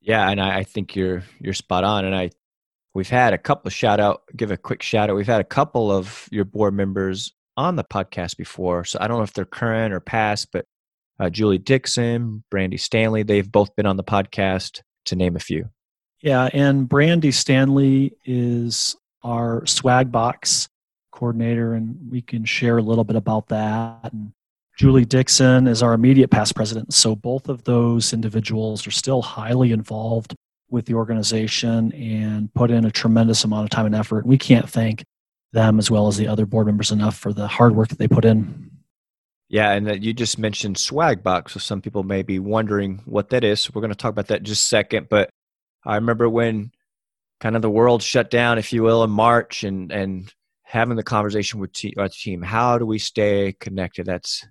Yeah, 0.00 0.28
and 0.28 0.40
I, 0.40 0.58
I 0.58 0.64
think 0.64 0.94
you're 0.96 1.22
you're 1.40 1.54
spot 1.54 1.84
on. 1.84 2.04
And 2.04 2.14
I 2.14 2.30
we've 2.94 3.10
had 3.10 3.34
a 3.34 3.38
couple 3.38 3.68
of 3.68 3.74
shout 3.74 4.00
out, 4.00 4.22
give 4.36 4.50
a 4.50 4.56
quick 4.56 4.82
shout 4.82 5.10
out. 5.10 5.16
We've 5.16 5.26
had 5.26 5.40
a 5.40 5.44
couple 5.44 5.92
of 5.92 6.28
your 6.30 6.44
board 6.44 6.74
members 6.74 7.32
on 7.56 7.76
the 7.76 7.84
podcast 7.84 8.36
before. 8.36 8.84
So 8.84 8.98
I 9.00 9.08
don't 9.08 9.18
know 9.18 9.24
if 9.24 9.32
they're 9.32 9.44
current 9.44 9.92
or 9.92 10.00
past, 10.00 10.48
but 10.52 10.64
uh, 11.20 11.30
Julie 11.30 11.58
Dixon, 11.58 12.42
Brandy 12.50 12.76
Stanley, 12.76 13.22
they've 13.22 13.50
both 13.50 13.74
been 13.76 13.86
on 13.86 13.96
the 13.96 14.04
podcast 14.04 14.80
to 15.06 15.16
name 15.16 15.36
a 15.36 15.40
few. 15.40 15.68
Yeah, 16.22 16.48
and 16.52 16.88
Brandy 16.88 17.32
Stanley 17.32 18.16
is 18.24 18.96
our 19.22 19.64
swag 19.66 20.10
box 20.10 20.68
coordinator, 21.12 21.74
and 21.74 21.96
we 22.10 22.22
can 22.22 22.44
share 22.44 22.78
a 22.78 22.82
little 22.82 23.04
bit 23.04 23.16
about 23.16 23.48
that. 23.48 24.10
And 24.12 24.32
Julie 24.76 25.04
Dixon 25.04 25.68
is 25.68 25.82
our 25.82 25.92
immediate 25.92 26.30
past 26.30 26.56
president. 26.56 26.94
So 26.94 27.14
both 27.14 27.48
of 27.48 27.64
those 27.64 28.12
individuals 28.12 28.86
are 28.86 28.90
still 28.90 29.22
highly 29.22 29.70
involved 29.70 30.34
with 30.70 30.86
the 30.86 30.94
organization 30.94 31.92
and 31.92 32.52
put 32.54 32.70
in 32.70 32.84
a 32.84 32.90
tremendous 32.90 33.44
amount 33.44 33.64
of 33.64 33.70
time 33.70 33.86
and 33.86 33.94
effort. 33.94 34.26
We 34.26 34.38
can't 34.38 34.68
thank 34.68 35.04
them 35.52 35.78
as 35.78 35.90
well 35.90 36.08
as 36.08 36.16
the 36.16 36.26
other 36.26 36.46
board 36.46 36.66
members 36.66 36.90
enough 36.90 37.16
for 37.16 37.32
the 37.32 37.46
hard 37.46 37.76
work 37.76 37.88
that 37.88 37.98
they 37.98 38.08
put 38.08 38.24
in. 38.24 38.70
Yeah, 39.48 39.72
and 39.72 40.02
you 40.04 40.12
just 40.12 40.38
mentioned 40.38 40.78
swag 40.78 41.22
box, 41.22 41.52
so 41.52 41.60
some 41.60 41.80
people 41.80 42.02
may 42.02 42.22
be 42.22 42.38
wondering 42.38 43.02
what 43.04 43.30
that 43.30 43.44
is. 43.44 43.72
We're 43.72 43.82
going 43.82 43.92
to 43.92 43.96
talk 43.96 44.10
about 44.10 44.28
that 44.28 44.42
just 44.42 44.64
a 44.64 44.68
second. 44.68 45.08
But 45.08 45.30
I 45.84 45.94
remember 45.96 46.28
when 46.28 46.72
kind 47.40 47.54
of 47.54 47.62
the 47.62 47.70
world 47.70 48.02
shut 48.02 48.30
down, 48.30 48.58
if 48.58 48.72
you 48.72 48.82
will, 48.82 49.04
in 49.04 49.10
March, 49.10 49.62
and 49.62 49.92
and 49.92 50.32
having 50.64 50.96
the 50.96 51.02
conversation 51.02 51.60
with 51.60 51.72
te- 51.72 51.94
uh, 51.96 52.02
our 52.02 52.08
team. 52.08 52.42
How 52.42 52.78
do 52.78 52.86
we 52.86 52.98
stay 52.98 53.54
connected? 53.60 54.06
That's 54.06 54.44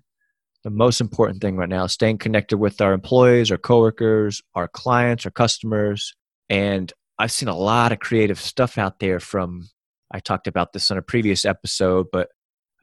the 0.64 0.70
most 0.70 1.00
important 1.00 1.40
thing 1.40 1.56
right 1.56 1.68
now. 1.68 1.86
Staying 1.86 2.18
connected 2.18 2.56
with 2.56 2.80
our 2.80 2.94
employees, 2.94 3.50
our 3.50 3.58
coworkers, 3.58 4.42
our 4.54 4.66
clients, 4.66 5.26
our 5.26 5.30
customers, 5.30 6.14
and 6.48 6.92
I've 7.18 7.30
seen 7.32 7.48
a 7.48 7.56
lot 7.56 7.92
of 7.92 8.00
creative 8.00 8.40
stuff 8.40 8.78
out 8.78 8.98
there. 8.98 9.20
From 9.20 9.68
I 10.10 10.20
talked 10.20 10.46
about 10.46 10.72
this 10.72 10.90
on 10.90 10.98
a 10.98 11.02
previous 11.02 11.44
episode, 11.44 12.06
but 12.10 12.28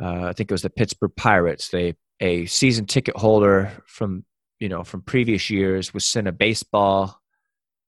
uh, 0.02 0.26
I 0.26 0.34
think 0.34 0.52
it 0.52 0.54
was 0.54 0.62
the 0.62 0.70
Pittsburgh 0.70 1.12
Pirates. 1.18 1.70
They 1.70 1.96
a 2.20 2.46
season 2.46 2.86
ticket 2.86 3.18
holder 3.18 3.72
from 3.88 4.24
you 4.60 4.70
know 4.70 4.84
from 4.84 5.02
previous 5.02 5.50
years 5.50 5.94
was 5.94 6.06
sent 6.06 6.28
a 6.28 6.32
baseball 6.32 7.20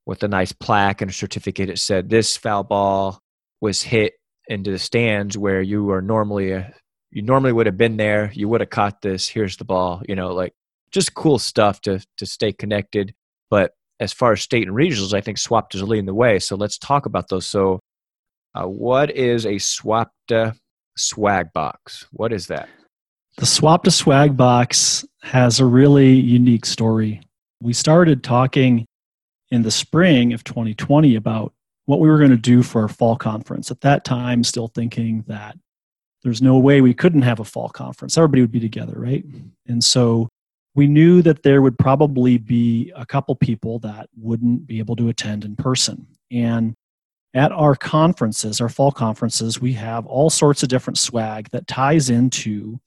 with 0.05 0.23
a 0.23 0.27
nice 0.27 0.51
plaque 0.51 1.01
and 1.01 1.11
a 1.11 1.13
certificate. 1.13 1.69
It 1.69 1.79
said 1.79 2.09
this 2.09 2.35
foul 2.35 2.63
ball 2.63 3.21
was 3.61 3.83
hit 3.83 4.13
into 4.47 4.71
the 4.71 4.79
stands 4.79 5.37
where 5.37 5.61
you 5.61 5.91
are 5.91 6.01
normally 6.01 6.51
a, 6.51 6.73
you 7.13 7.21
normally 7.21 7.53
would 7.53 7.67
have 7.67 7.77
been 7.77 7.97
there. 7.97 8.31
You 8.33 8.49
would 8.49 8.61
have 8.61 8.71
caught 8.71 9.01
this. 9.01 9.29
Here's 9.29 9.57
the 9.57 9.65
ball. 9.65 10.01
You 10.09 10.15
know, 10.15 10.33
like 10.33 10.53
just 10.91 11.13
cool 11.13 11.37
stuff 11.37 11.79
to 11.81 12.03
to 12.17 12.25
stay 12.25 12.51
connected. 12.51 13.13
But 13.51 13.75
as 13.99 14.11
far 14.11 14.33
as 14.33 14.41
state 14.41 14.67
and 14.67 14.75
regionals, 14.75 15.13
I 15.13 15.21
think 15.21 15.37
SWAPTA 15.37 15.75
is 15.75 15.83
leading 15.83 16.07
the 16.07 16.13
way. 16.13 16.39
So 16.39 16.55
let's 16.55 16.77
talk 16.77 17.05
about 17.05 17.29
those. 17.29 17.45
So, 17.45 17.79
uh, 18.55 18.65
what 18.65 19.11
is 19.11 19.45
a 19.45 19.59
SWAPTA 19.59 20.55
swag 20.97 21.53
box? 21.53 22.07
What 22.11 22.33
is 22.33 22.47
that? 22.47 22.67
The 23.37 23.45
SWAPTA 23.45 23.91
swag 23.91 24.35
box 24.35 25.05
has 25.21 25.59
a 25.59 25.65
really 25.65 26.13
unique 26.13 26.65
story. 26.65 27.21
We 27.61 27.73
started 27.73 28.23
talking 28.23 28.85
in 29.51 29.61
the 29.61 29.71
spring 29.71 30.33
of 30.33 30.43
2020 30.43 31.15
about 31.15 31.53
what 31.85 31.99
we 31.99 32.09
were 32.09 32.17
going 32.17 32.31
to 32.31 32.37
do 32.37 32.63
for 32.63 32.81
our 32.81 32.87
fall 32.87 33.15
conference. 33.15 33.69
At 33.69 33.81
that 33.81 34.03
time, 34.03 34.43
still 34.43 34.67
thinking 34.67 35.23
that 35.27 35.55
there's 36.23 36.41
no 36.41 36.57
way 36.57 36.81
we 36.81 36.93
couldn't 36.93 37.21
have 37.23 37.39
a 37.39 37.45
fall 37.45 37.69
conference. 37.69 38.17
Everybody 38.17 38.41
would 38.41 38.51
be 38.51 38.59
together, 38.59 38.93
right? 38.95 39.25
And 39.67 39.83
so 39.83 40.29
we 40.75 40.87
knew 40.87 41.21
that 41.21 41.43
there 41.43 41.61
would 41.61 41.77
probably 41.77 42.37
be 42.37 42.91
a 42.95 43.05
couple 43.05 43.35
people 43.35 43.79
that 43.79 44.09
wouldn't 44.17 44.65
be 44.65 44.79
able 44.79 44.95
to 44.95 45.09
attend 45.09 45.45
in 45.45 45.55
person. 45.55 46.07
And 46.31 46.73
at 47.33 47.51
our 47.51 47.75
conferences, 47.75 48.61
our 48.61 48.69
fall 48.69 48.91
conferences, 48.91 49.59
we 49.59 49.73
have 49.73 50.05
all 50.05 50.29
sorts 50.29 50.63
of 50.63 50.69
different 50.69 50.97
swag 50.97 51.49
that 51.49 51.67
ties 51.67 52.09
into 52.09 52.79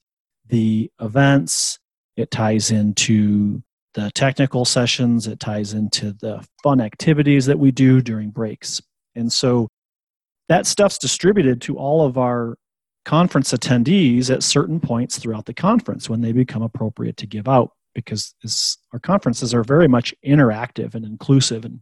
the 0.47 0.89
events, 1.01 1.79
it 2.15 2.31
ties 2.31 2.71
into 2.71 3.61
the 3.93 4.11
technical 4.11 4.63
sessions, 4.63 5.27
it 5.27 5.39
ties 5.39 5.73
into 5.73 6.13
the 6.13 6.45
fun 6.63 6.79
activities 6.79 7.45
that 7.45 7.59
we 7.59 7.71
do 7.71 8.01
during 8.01 8.29
breaks. 8.29 8.81
And 9.15 9.31
so 9.31 9.67
that 10.49 10.65
stuff's 10.65 10.97
distributed 10.97 11.61
to 11.63 11.77
all 11.77 12.05
of 12.05 12.17
our 12.17 12.57
conference 13.07 13.53
attendees 13.53 14.29
at 14.29 14.43
certain 14.43 14.81
points 14.81 15.17
throughout 15.17 15.45
the 15.45 15.53
conference 15.53 16.09
when 16.09 16.19
they 16.19 16.33
become 16.33 16.61
appropriate 16.61 17.15
to 17.15 17.25
give 17.25 17.47
out 17.47 17.71
because 17.95 18.35
our 18.91 18.99
conferences 18.99 19.53
are 19.53 19.63
very 19.63 19.87
much 19.87 20.13
interactive 20.25 20.93
and 20.93 21.05
inclusive 21.05 21.63
and 21.63 21.79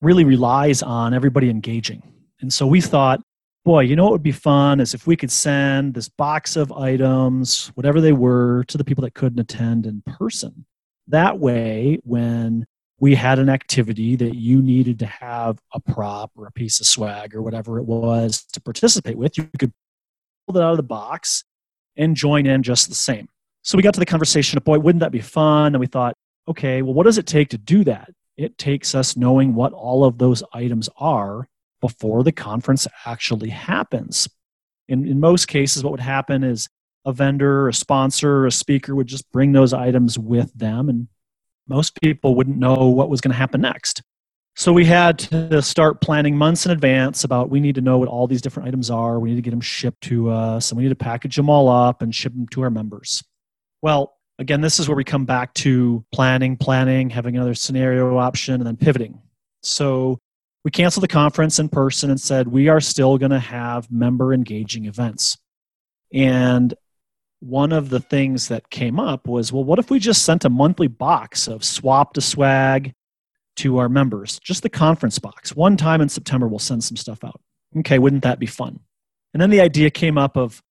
really 0.00 0.24
relies 0.24 0.82
on 0.82 1.12
everybody 1.12 1.50
engaging. 1.50 2.02
And 2.40 2.50
so 2.50 2.66
we 2.66 2.80
thought, 2.80 3.20
boy, 3.66 3.80
you 3.80 3.94
know 3.94 4.04
what 4.04 4.12
would 4.12 4.22
be 4.22 4.32
fun 4.32 4.80
is 4.80 4.94
if 4.94 5.06
we 5.06 5.16
could 5.16 5.30
send 5.30 5.92
this 5.92 6.08
box 6.08 6.56
of 6.56 6.72
items, 6.72 7.70
whatever 7.74 8.00
they 8.00 8.14
were, 8.14 8.64
to 8.68 8.78
the 8.78 8.84
people 8.84 9.02
that 9.02 9.12
couldn't 9.12 9.38
attend 9.38 9.84
in 9.84 10.02
person. 10.06 10.64
That 11.08 11.38
way, 11.38 11.98
when 12.04 12.64
we 12.98 13.14
had 13.14 13.38
an 13.38 13.50
activity 13.50 14.16
that 14.16 14.34
you 14.34 14.62
needed 14.62 14.98
to 15.00 15.06
have 15.06 15.58
a 15.74 15.80
prop 15.80 16.30
or 16.36 16.46
a 16.46 16.52
piece 16.52 16.80
of 16.80 16.86
swag 16.86 17.34
or 17.34 17.42
whatever 17.42 17.78
it 17.78 17.84
was 17.84 18.44
to 18.54 18.62
participate 18.62 19.18
with, 19.18 19.36
you 19.36 19.46
could 19.58 19.74
it 20.48 20.56
out 20.56 20.72
of 20.72 20.76
the 20.76 20.82
box 20.82 21.44
and 21.96 22.16
join 22.16 22.46
in 22.46 22.62
just 22.62 22.88
the 22.88 22.94
same. 22.94 23.28
So 23.62 23.76
we 23.76 23.82
got 23.82 23.94
to 23.94 24.00
the 24.00 24.06
conversation 24.06 24.58
of, 24.58 24.64
boy, 24.64 24.78
wouldn't 24.78 25.00
that 25.00 25.12
be 25.12 25.20
fun? 25.20 25.74
And 25.74 25.80
we 25.80 25.86
thought, 25.86 26.14
okay, 26.46 26.82
well, 26.82 26.94
what 26.94 27.04
does 27.04 27.18
it 27.18 27.26
take 27.26 27.48
to 27.50 27.58
do 27.58 27.84
that? 27.84 28.10
It 28.36 28.58
takes 28.58 28.94
us 28.94 29.16
knowing 29.16 29.54
what 29.54 29.72
all 29.72 30.04
of 30.04 30.18
those 30.18 30.42
items 30.52 30.88
are 30.98 31.48
before 31.80 32.22
the 32.22 32.32
conference 32.32 32.86
actually 33.06 33.50
happens. 33.50 34.28
In, 34.88 35.06
in 35.06 35.20
most 35.20 35.48
cases, 35.48 35.82
what 35.82 35.92
would 35.92 36.00
happen 36.00 36.44
is 36.44 36.68
a 37.04 37.12
vendor, 37.12 37.68
a 37.68 37.74
sponsor, 37.74 38.46
a 38.46 38.50
speaker 38.50 38.94
would 38.94 39.06
just 39.06 39.30
bring 39.32 39.52
those 39.52 39.72
items 39.72 40.18
with 40.18 40.52
them, 40.54 40.88
and 40.88 41.08
most 41.68 42.00
people 42.00 42.34
wouldn't 42.34 42.58
know 42.58 42.88
what 42.88 43.08
was 43.08 43.20
going 43.20 43.32
to 43.32 43.38
happen 43.38 43.60
next. 43.60 44.02
So 44.56 44.72
we 44.72 44.84
had 44.84 45.18
to 45.18 45.60
start 45.62 46.00
planning 46.00 46.36
months 46.36 46.64
in 46.64 46.70
advance 46.70 47.24
about 47.24 47.50
we 47.50 47.58
need 47.58 47.74
to 47.74 47.80
know 47.80 47.98
what 47.98 48.08
all 48.08 48.28
these 48.28 48.40
different 48.40 48.68
items 48.68 48.88
are. 48.88 49.18
We 49.18 49.30
need 49.30 49.36
to 49.36 49.42
get 49.42 49.50
them 49.50 49.60
shipped 49.60 50.02
to 50.02 50.30
us, 50.30 50.70
and 50.70 50.76
we 50.78 50.84
need 50.84 50.90
to 50.90 50.94
package 50.94 51.34
them 51.34 51.50
all 51.50 51.68
up 51.68 52.02
and 52.02 52.14
ship 52.14 52.32
them 52.32 52.46
to 52.48 52.62
our 52.62 52.70
members. 52.70 53.22
Well, 53.82 54.16
again, 54.38 54.60
this 54.60 54.78
is 54.78 54.88
where 54.88 54.96
we 54.96 55.02
come 55.02 55.24
back 55.24 55.54
to 55.54 56.04
planning, 56.12 56.56
planning, 56.56 57.10
having 57.10 57.36
another 57.36 57.54
scenario 57.54 58.16
option, 58.16 58.54
and 58.54 58.66
then 58.66 58.76
pivoting. 58.76 59.20
So 59.64 60.20
we 60.64 60.70
canceled 60.70 61.02
the 61.02 61.08
conference 61.08 61.58
in 61.58 61.68
person 61.68 62.10
and 62.10 62.20
said 62.20 62.46
we 62.46 62.68
are 62.68 62.80
still 62.80 63.18
going 63.18 63.32
to 63.32 63.40
have 63.40 63.90
member 63.90 64.32
engaging 64.32 64.84
events. 64.84 65.36
And 66.12 66.72
one 67.40 67.72
of 67.72 67.90
the 67.90 68.00
things 68.00 68.48
that 68.48 68.70
came 68.70 69.00
up 69.00 69.26
was 69.26 69.52
well, 69.52 69.64
what 69.64 69.80
if 69.80 69.90
we 69.90 69.98
just 69.98 70.24
sent 70.24 70.44
a 70.44 70.48
monthly 70.48 70.86
box 70.86 71.48
of 71.48 71.64
SWAPTA 71.64 72.22
swag 72.22 72.94
to 73.56 73.78
our 73.78 73.88
members? 73.88 74.38
Just 74.40 74.62
the 74.62 74.68
conference 74.68 75.18
box. 75.18 75.54
One 75.54 75.76
time 75.76 76.00
in 76.00 76.08
September, 76.08 76.48
we'll 76.48 76.58
send 76.58 76.84
some 76.84 76.96
stuff 76.96 77.24
out. 77.24 77.40
Okay, 77.78 77.98
wouldn't 77.98 78.22
that 78.22 78.38
be 78.38 78.46
fun? 78.46 78.80
And 79.32 79.40
then 79.40 79.50
the 79.50 79.60
idea 79.60 79.90
came 79.90 80.16
up 80.16 80.36
of 80.36 80.62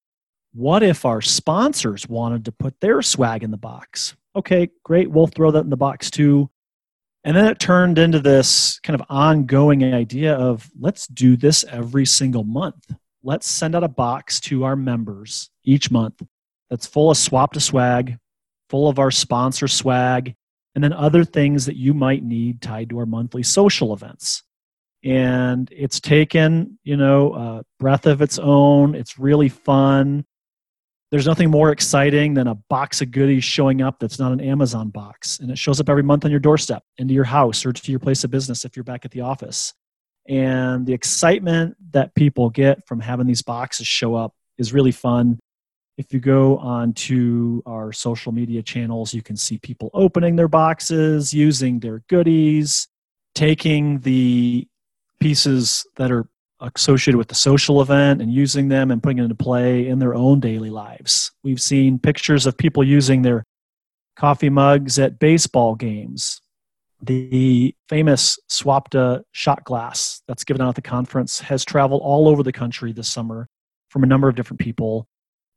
what 0.54 0.84
if 0.84 1.06
our 1.06 1.22
sponsors 1.22 2.08
wanted 2.08 2.46
to 2.46 2.52
put 2.52 2.80
their 2.80 3.02
swag 3.02 3.44
in 3.44 3.52
the 3.52 3.58
box? 3.58 4.16
Okay, 4.36 4.70
great, 4.84 5.12
we'll 5.12 5.28
throw 5.28 5.52
that 5.52 5.64
in 5.64 5.70
the 5.70 5.78
box 5.78 6.10
too. 6.10 6.50
And 7.24 7.36
then 7.36 7.46
it 7.46 7.60
turned 7.60 7.98
into 7.98 8.20
this 8.20 8.80
kind 8.80 9.00
of 9.00 9.06
ongoing 9.10 9.84
idea 9.94 10.36
of 10.36 10.70
let's 10.80 11.08
do 11.08 11.38
this 11.38 11.64
every 11.64 12.06
single 12.06 12.44
month. 12.44 12.94
Let's 13.24 13.50
send 13.50 13.76
out 13.76 13.84
a 13.84 13.90
box 13.90 14.40
to 14.42 14.66
our 14.66 14.76
members 14.76 15.50
each 15.64 15.90
month 15.90 16.22
that's 16.70 16.86
full 16.86 17.12
of 17.12 17.18
SWAPTA 17.18 17.62
swag, 17.62 18.18
full 18.70 18.90
of 18.90 19.00
our 19.00 19.12
sponsor 19.12 19.68
swag, 19.68 20.36
and 20.76 20.84
then 20.84 20.94
other 20.94 21.24
things 21.24 21.66
that 21.66 21.76
you 21.76 21.94
might 21.94 22.24
need 22.24 22.62
tied 22.62 22.90
to 22.90 23.00
our 23.00 23.06
monthly 23.06 23.44
social 23.44 23.94
events. 23.94 24.44
And 25.04 25.70
it's 25.72 26.00
taken, 26.00 26.80
you 26.84 26.96
know, 26.96 27.34
a 27.34 27.64
breath 27.80 28.06
of 28.06 28.22
its 28.22 28.40
own. 28.40 28.96
It's 28.96 29.20
really 29.20 29.50
fun. 29.50 30.26
There's 31.12 31.28
nothing 31.28 31.52
more 31.52 31.72
exciting 31.72 32.34
than 32.34 32.48
a 32.48 32.56
box 32.56 33.02
of 33.02 33.12
goodies 33.12 33.44
showing 33.44 33.82
up 33.82 34.00
that's 34.00 34.18
not 34.18 34.32
an 34.32 34.42
Amazon 34.42 34.90
box. 34.90 35.40
And 35.40 35.52
it 35.52 35.58
shows 35.58 35.80
up 35.80 35.90
every 35.90 36.02
month 36.02 36.26
on 36.26 36.32
your 36.32 36.40
doorstep, 36.40 36.84
into 36.98 37.14
your 37.14 37.26
house, 37.26 37.66
or 37.66 37.74
to 37.74 37.92
your 37.92 38.00
place 38.00 38.24
of 38.24 38.32
business 38.32 38.66
if 38.66 38.76
you're 38.76 38.84
back 38.84 39.06
at 39.06 39.12
the 39.12 39.22
office. 39.22 39.74
And 40.28 40.88
the 40.88 40.94
excitement 40.94 41.76
that 41.92 42.16
people 42.16 42.50
get 42.50 42.88
from 42.88 43.00
having 43.02 43.28
these 43.28 43.42
boxes 43.42 43.86
show 43.86 44.16
up 44.16 44.34
is 44.58 44.74
really 44.74 44.92
fun. 44.92 45.38
If 45.98 46.12
you 46.12 46.20
go 46.20 46.58
on 46.58 46.94
to 46.94 47.62
our 47.68 47.94
social 47.94 48.32
media 48.32 48.64
channels, 48.64 49.14
you 49.14 49.22
can 49.22 49.38
see 49.38 49.60
people 49.60 49.92
opening 49.94 50.36
their 50.36 50.48
boxes, 50.48 51.34
using 51.34 51.80
their 51.80 52.02
goodies, 52.10 52.88
taking 53.36 54.00
the 54.00 54.68
pieces 55.20 55.86
that 55.98 56.12
are 56.12 56.28
associated 56.62 57.18
with 57.18 57.28
the 57.28 57.36
social 57.36 57.82
event 57.82 58.22
and 58.22 58.34
using 58.34 58.70
them 58.70 58.90
and 58.90 59.04
putting 59.04 59.20
it 59.20 59.24
into 59.24 59.36
play 59.36 59.88
in 59.88 60.00
their 60.00 60.16
own 60.16 60.40
daily 60.40 60.70
lives. 60.70 61.32
We've 61.44 61.62
seen 61.62 62.00
pictures 62.00 62.46
of 62.46 62.58
people 62.58 62.84
using 62.84 63.22
their 63.22 63.44
coffee 64.16 64.50
mugs 64.50 64.98
at 64.98 65.20
baseball 65.20 65.76
games. 65.76 66.42
The 67.02 67.76
famous 67.90 68.40
Swapta 68.50 69.24
shot 69.32 69.64
glass 69.66 70.22
that's 70.28 70.44
given 70.44 70.62
out 70.62 70.70
at 70.70 70.76
the 70.76 70.82
conference 70.82 71.40
has 71.42 71.66
traveled 71.66 72.02
all 72.02 72.28
over 72.30 72.44
the 72.44 72.54
country 72.54 72.94
this 72.94 73.12
summer 73.12 73.48
from 73.90 74.04
a 74.04 74.08
number 74.08 74.30
of 74.30 74.36
different 74.36 74.60
people. 74.60 75.08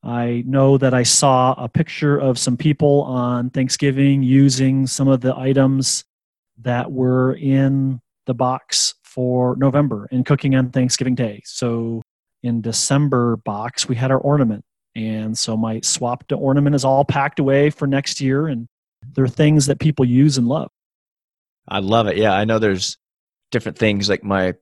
I 0.06 0.44
know 0.46 0.78
that 0.78 0.94
I 0.94 1.02
saw 1.02 1.54
a 1.58 1.68
picture 1.68 2.16
of 2.16 2.38
some 2.38 2.56
people 2.56 3.02
on 3.02 3.50
Thanksgiving 3.50 4.22
using 4.22 4.86
some 4.86 5.08
of 5.08 5.20
the 5.20 5.36
items 5.36 6.04
that 6.62 6.92
were 6.92 7.34
in 7.34 8.00
the 8.26 8.34
box 8.34 8.94
for 9.02 9.56
November 9.56 10.06
and 10.12 10.24
cooking 10.24 10.54
on 10.54 10.70
Thanksgiving 10.70 11.16
Day. 11.16 11.42
So 11.44 12.02
in 12.44 12.60
December 12.60 13.36
box, 13.38 13.88
we 13.88 13.96
had 13.96 14.12
our 14.12 14.18
ornament. 14.18 14.64
And 14.94 15.36
so 15.36 15.56
my 15.56 15.78
Swapta 15.78 16.38
ornament 16.38 16.76
is 16.76 16.84
all 16.84 17.04
packed 17.04 17.40
away 17.40 17.70
for 17.70 17.88
next 17.88 18.20
year. 18.20 18.46
And 18.46 18.68
there 19.14 19.24
are 19.24 19.28
things 19.28 19.66
that 19.66 19.80
people 19.80 20.04
use 20.04 20.38
and 20.38 20.46
love. 20.46 20.70
I 21.66 21.80
love 21.80 22.06
it. 22.06 22.16
Yeah, 22.16 22.32
I 22.32 22.44
know 22.44 22.60
there's 22.60 22.96
different 23.50 23.76
things 23.76 24.08
like 24.08 24.22
my 24.22 24.54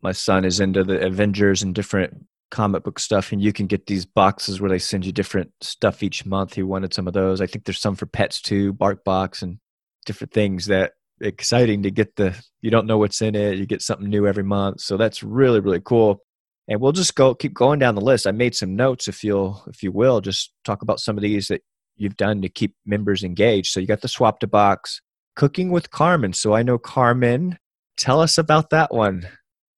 my 0.00 0.12
son 0.12 0.44
is 0.44 0.60
into 0.60 0.84
the 0.84 1.04
Avengers 1.04 1.62
and 1.62 1.74
different 1.74 2.26
comic 2.52 2.84
book 2.84 3.00
stuff 3.00 3.32
and 3.32 3.42
you 3.42 3.52
can 3.52 3.66
get 3.66 3.86
these 3.86 4.04
boxes 4.04 4.60
where 4.60 4.70
they 4.70 4.78
send 4.78 5.04
you 5.04 5.10
different 5.10 5.50
stuff 5.62 6.02
each 6.02 6.24
month. 6.24 6.54
He 6.54 6.62
wanted 6.62 6.94
some 6.94 7.08
of 7.08 7.14
those. 7.14 7.40
I 7.40 7.46
think 7.46 7.64
there's 7.64 7.80
some 7.80 7.96
for 7.96 8.06
pets 8.06 8.40
too, 8.40 8.74
Bark 8.74 9.02
Box 9.02 9.42
and 9.42 9.58
different 10.06 10.32
things 10.32 10.66
that 10.66 10.92
exciting 11.20 11.82
to 11.84 11.90
get 11.90 12.16
the 12.16 12.34
you 12.62 12.70
don't 12.70 12.86
know 12.86 12.98
what's 12.98 13.22
in 13.22 13.36
it 13.36 13.56
you 13.56 13.64
get 13.64 13.82
something 13.82 14.08
new 14.08 14.26
every 14.26 14.44
month. 14.44 14.80
So 14.80 14.96
that's 14.96 15.22
really 15.22 15.60
really 15.60 15.80
cool. 15.80 16.22
And 16.68 16.80
we'll 16.80 16.92
just 16.92 17.16
go 17.16 17.34
keep 17.34 17.54
going 17.54 17.80
down 17.80 17.96
the 17.96 18.00
list. 18.00 18.26
I 18.26 18.30
made 18.30 18.54
some 18.54 18.76
notes 18.76 19.08
if 19.08 19.24
you'll 19.24 19.64
if 19.66 19.82
you 19.82 19.90
will 19.90 20.20
just 20.20 20.52
talk 20.64 20.82
about 20.82 21.00
some 21.00 21.16
of 21.16 21.22
these 21.22 21.48
that 21.48 21.62
you've 21.96 22.16
done 22.16 22.42
to 22.42 22.48
keep 22.48 22.76
members 22.86 23.24
engaged. 23.24 23.72
So 23.72 23.80
you 23.80 23.86
got 23.86 24.02
the 24.02 24.08
Swapta 24.08 24.48
box 24.48 25.00
cooking 25.34 25.70
with 25.70 25.90
carmen. 25.90 26.34
So 26.34 26.54
i 26.54 26.62
know 26.62 26.78
carmen. 26.78 27.58
Tell 27.96 28.20
us 28.20 28.36
about 28.36 28.70
that 28.70 28.92
one. 28.92 29.26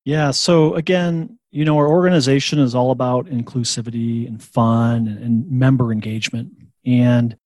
Yeah 0.04 0.32
so 0.32 0.74
again 0.74 1.38
you 1.54 1.64
know 1.64 1.76
our 1.78 1.88
organization 1.88 2.58
is 2.58 2.74
all 2.74 2.90
about 2.90 3.26
inclusivity 3.26 4.26
and 4.26 4.42
fun 4.42 5.06
and, 5.06 5.50
member 5.50 5.92
engagement 5.92 6.52
and 6.84 7.36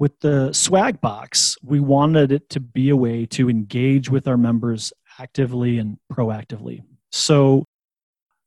with 0.00 0.18
the 0.20 0.50
swag 0.54 1.00
box, 1.02 1.58
we 1.62 1.78
wanted 1.78 2.32
it 2.32 2.48
to 2.48 2.58
be 2.58 2.88
a 2.88 2.96
way 2.96 3.26
to 3.26 3.50
engage 3.50 4.08
with 4.08 4.26
our 4.26 4.38
members 4.38 4.94
actively 5.18 5.78
and 5.78 5.98
proactively. 6.10 6.82
So, 7.12 7.66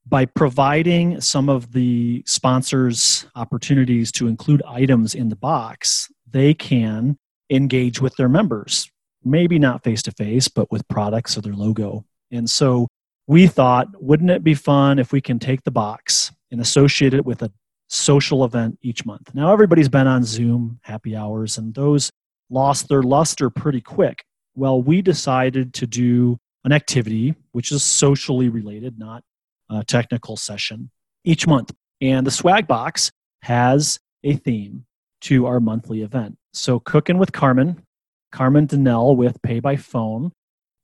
by 0.06 0.26
providing 0.26 1.22
some 1.22 1.48
of 1.48 1.72
the 1.72 2.24
sponsors 2.26 3.28
opportunities 3.36 4.12
to 4.14 4.28
include 4.28 4.64
items 4.68 5.16
in 5.16 5.30
the 5.30 5.36
box, 5.36 6.12
they 6.30 6.54
can 6.56 7.18
engage 7.50 8.02
with 8.02 8.16
their 8.16 8.28
members. 8.28 8.92
Maybe 9.24 9.60
not 9.60 9.84
face 9.84 10.02
to 10.04 10.12
face, 10.12 10.48
but 10.48 10.72
with 10.72 10.86
products 10.88 11.38
or 11.38 11.42
their 11.42 11.54
logo. 11.54 12.04
And 12.32 12.50
so 12.50 12.88
we 13.34 13.48
thought, 13.48 13.88
wouldn't 14.00 14.30
it 14.30 14.44
be 14.44 14.54
fun 14.54 15.00
if 15.00 15.12
we 15.12 15.20
can 15.20 15.40
take 15.40 15.64
the 15.64 15.72
box 15.72 16.32
and 16.52 16.62
associate 16.62 17.16
it 17.16 17.26
with 17.26 17.42
a 17.42 17.52
social 17.88 18.46
event 18.46 18.78
each 18.84 19.06
month. 19.08 19.34
Now, 19.34 19.52
everybody's 19.52 19.90
been 19.90 20.06
on 20.06 20.24
Zoom 20.24 20.80
happy 20.84 21.16
hours, 21.16 21.58
and 21.58 21.74
those 21.74 22.12
lost 22.52 22.90
their 22.90 23.02
luster 23.02 23.50
pretty 23.50 23.82
quick. 23.82 24.24
Well, 24.56 24.82
we 24.82 25.02
decided 25.02 25.74
to 25.76 25.88
do 25.88 26.38
an 26.64 26.72
activity 26.72 27.34
which 27.54 27.72
is 27.72 27.84
socially 27.84 28.50
related, 28.50 29.00
not 29.00 29.24
a 29.68 29.84
technical 29.84 30.38
session, 30.38 30.92
each 31.24 31.48
month. 31.48 31.72
And 32.02 32.28
the 32.28 32.32
swag 32.32 32.68
box 32.68 33.12
has 33.42 34.00
a 34.24 34.36
theme 34.36 34.86
to 35.22 35.48
our 35.48 35.60
monthly 35.60 36.04
event. 36.04 36.38
So, 36.54 36.80
Cooking 36.80 37.18
with 37.18 37.32
Carmen, 37.32 37.84
Carmen 38.32 38.68
Donnell 38.68 39.16
with 39.16 39.42
Pay 39.42 39.60
by 39.60 39.76
Phone, 39.76 40.32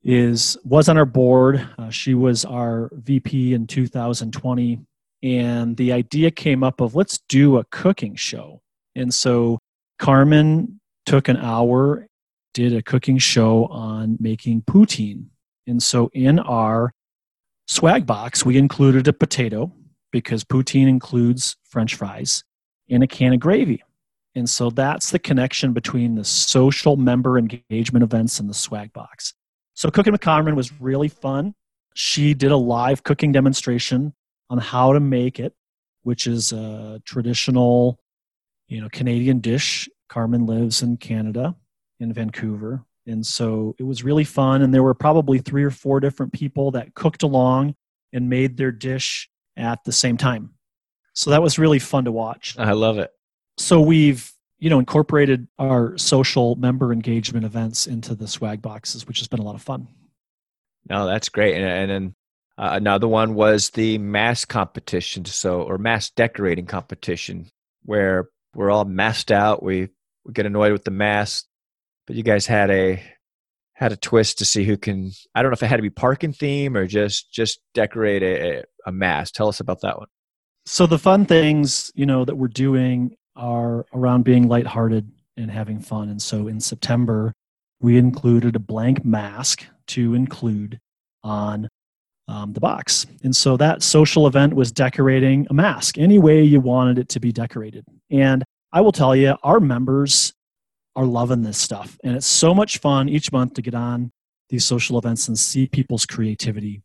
is 0.04 0.58
was 0.64 0.90
on 0.90 0.98
our 0.98 1.06
board. 1.06 1.68
Uh, 1.78 1.90
she 1.90 2.14
was 2.14 2.46
our 2.46 2.90
VP 2.94 3.54
in 3.54 3.68
2020 3.68 4.80
and 5.22 5.76
the 5.78 5.92
idea 5.92 6.32
came 6.32 6.64
up 6.64 6.80
of 6.80 6.96
let's 6.96 7.20
do 7.28 7.58
a 7.58 7.66
cooking 7.66 8.16
show. 8.16 8.62
And 8.96 9.14
so 9.14 9.60
carmen 9.98 10.80
took 11.06 11.28
an 11.28 11.38
hour 11.38 12.08
did 12.54 12.74
a 12.74 12.82
cooking 12.82 13.18
show 13.18 13.66
on 13.66 14.18
making 14.20 14.64
poutine. 14.64 15.26
And 15.68 15.84
so 15.84 16.10
in 16.14 16.40
our 16.40 16.92
swag 17.68 18.06
box 18.06 18.46
we 18.46 18.58
included 18.58 19.08
a 19.08 19.14
potato 19.14 19.72
because 20.12 20.44
poutine 20.44 20.88
includes 20.88 21.56
french 21.64 21.96
fries 21.96 22.44
and 22.90 23.04
a 23.04 23.08
can 23.08 23.34
of 23.34 23.40
gravy. 23.40 23.84
And 24.36 24.50
so 24.50 24.70
that's 24.70 25.12
the 25.12 25.20
connection 25.20 25.74
between 25.74 26.16
the 26.16 26.24
social 26.24 26.96
member 26.96 27.38
engagement 27.38 28.04
events 28.04 28.40
and 28.40 28.50
the 28.50 28.54
swag 28.54 28.94
box 28.94 29.34
so 29.80 29.90
cooking 29.90 30.12
with 30.12 30.22
carmen 30.22 30.56
was 30.56 30.72
really 30.80 31.08
fun 31.08 31.54
she 31.94 32.34
did 32.34 32.52
a 32.52 32.56
live 32.56 33.04
cooking 33.04 33.34
demonstration 33.34 34.14
on 34.50 34.58
how 34.58 34.94
to 34.94 35.02
make 35.02 35.38
it, 35.38 35.54
which 36.04 36.28
is 36.28 36.54
a 36.54 37.02
traditional, 37.06 38.00
you 38.70 38.82
know, 38.82 38.88
Canadian 38.92 39.40
dish. 39.40 39.90
Carmen 40.08 40.46
lives 40.46 40.82
in 40.82 40.96
Canada, 40.96 41.56
in 42.00 42.14
Vancouver. 42.14 42.86
And 43.06 43.26
so 43.26 43.76
it 43.78 43.84
was 43.84 44.04
really 44.04 44.24
fun. 44.24 44.62
And 44.62 44.74
there 44.74 44.82
were 44.82 44.94
probably 44.94 45.40
three 45.40 45.64
or 45.64 45.72
four 45.72 46.00
different 46.00 46.32
people 46.32 46.72
that 46.72 46.94
cooked 46.96 47.22
along 47.22 47.76
and 48.14 48.30
made 48.30 48.56
their 48.56 48.72
dish 48.72 49.30
at 49.58 49.84
the 49.84 49.92
same 49.92 50.16
time. 50.16 50.52
So 51.14 51.32
that 51.32 51.42
was 51.42 51.60
really 51.60 51.80
fun 51.80 52.06
to 52.06 52.14
watch. 52.14 52.56
I 52.58 52.72
love 52.72 52.98
it. 52.98 53.12
So 53.58 53.82
we've, 53.82 54.32
you 54.60 54.70
know, 54.70 54.80
incorporated 54.80 55.48
our 55.58 55.98
social 55.98 56.56
member 56.56 56.92
engagement 56.92 57.46
events 57.46 57.88
into 57.88 58.14
the 58.14 58.28
swag 58.28 58.62
boxes, 58.62 59.08
which 59.08 59.20
has 59.20 59.28
been 59.28 59.40
a 59.40 59.44
lot 59.44 59.56
of 59.56 59.62
fun. 59.62 59.88
No, 60.90 61.06
that's 61.06 61.30
great. 61.30 61.56
And, 61.56 61.66
and 61.66 61.90
then 61.90 62.16
uh, 62.58 62.72
another 62.74 63.08
one 63.08 63.36
was 63.36 63.70
the 63.70 63.98
mask 63.98 64.50
competition, 64.50 65.24
so 65.26 65.62
or 65.62 65.78
mask 65.78 66.14
decorating 66.16 66.66
competition, 66.66 67.50
where 67.86 68.30
we're 68.54 68.70
all 68.70 68.86
masked 68.86 69.32
out. 69.32 69.64
We 69.64 69.90
we 70.26 70.34
get 70.34 70.46
annoyed 70.46 70.74
with 70.74 70.84
the 70.84 70.92
mask, 70.92 71.46
but 72.06 72.18
you 72.18 72.24
guys 72.24 72.46
had 72.46 72.70
a 72.70 73.02
had 73.74 73.94
a 73.94 73.98
twist 73.98 74.40
to 74.40 74.46
see 74.46 74.66
who 74.66 74.76
can. 74.76 75.12
I 75.34 75.42
don't 75.42 75.52
know 75.52 75.54
if 75.56 75.64
it 75.64 75.68
had 75.68 75.78
to 75.78 75.82
be 75.82 75.90
parking 75.90 76.34
theme 76.34 76.76
or 76.76 76.86
just 76.86 77.32
just 77.32 77.62
decorate 77.74 78.24
a, 78.24 78.66
a 78.86 78.92
mask. 78.92 79.36
Tell 79.36 79.48
us 79.48 79.62
about 79.62 79.80
that 79.82 79.98
one. 79.98 80.08
So 80.66 80.86
the 80.86 81.00
fun 81.00 81.26
things 81.26 81.92
you 81.96 82.06
know 82.06 82.26
that 82.26 82.36
we're 82.36 82.50
doing 82.50 83.16
are 83.40 83.86
around 83.94 84.24
being 84.24 84.48
lighthearted 84.48 85.10
and 85.38 85.50
having 85.50 85.80
fun. 85.80 86.10
And 86.10 86.22
so 86.22 86.48
in 86.48 86.60
September, 86.60 87.34
we 87.80 87.98
included 87.98 88.56
a 88.56 88.60
blank 88.60 89.06
mask 89.06 89.66
to 89.88 90.14
include 90.14 90.80
on 91.24 91.70
um, 92.28 92.54
the 92.54 92.60
box. 92.60 93.08
And 93.24 93.36
so 93.36 93.58
that 93.58 93.82
social 93.82 94.28
event 94.28 94.54
was 94.54 94.72
decorating 94.72 95.48
a 95.50 95.54
mask 95.54 95.98
any 95.98 96.20
way 96.20 96.44
you 96.44 96.60
wanted 96.60 97.00
it 97.00 97.10
to 97.10 97.20
be 97.20 97.32
decorated. 97.32 97.86
And 98.12 98.44
I 98.72 98.82
will 98.82 98.92
tell 98.92 99.16
you, 99.16 99.36
our 99.42 99.60
members 99.60 100.34
are 100.96 101.06
loving 101.06 101.42
this 101.42 101.58
stuff. 101.58 101.98
And 102.04 102.16
it's 102.16 102.28
so 102.28 102.54
much 102.54 102.80
fun 102.80 103.08
each 103.10 103.32
month 103.32 103.54
to 103.54 103.62
get 103.62 103.74
on 103.74 104.12
these 104.50 104.66
social 104.66 104.98
events 104.98 105.28
and 105.28 105.40
see 105.40 105.66
people's 105.66 106.06
creativity. 106.06 106.82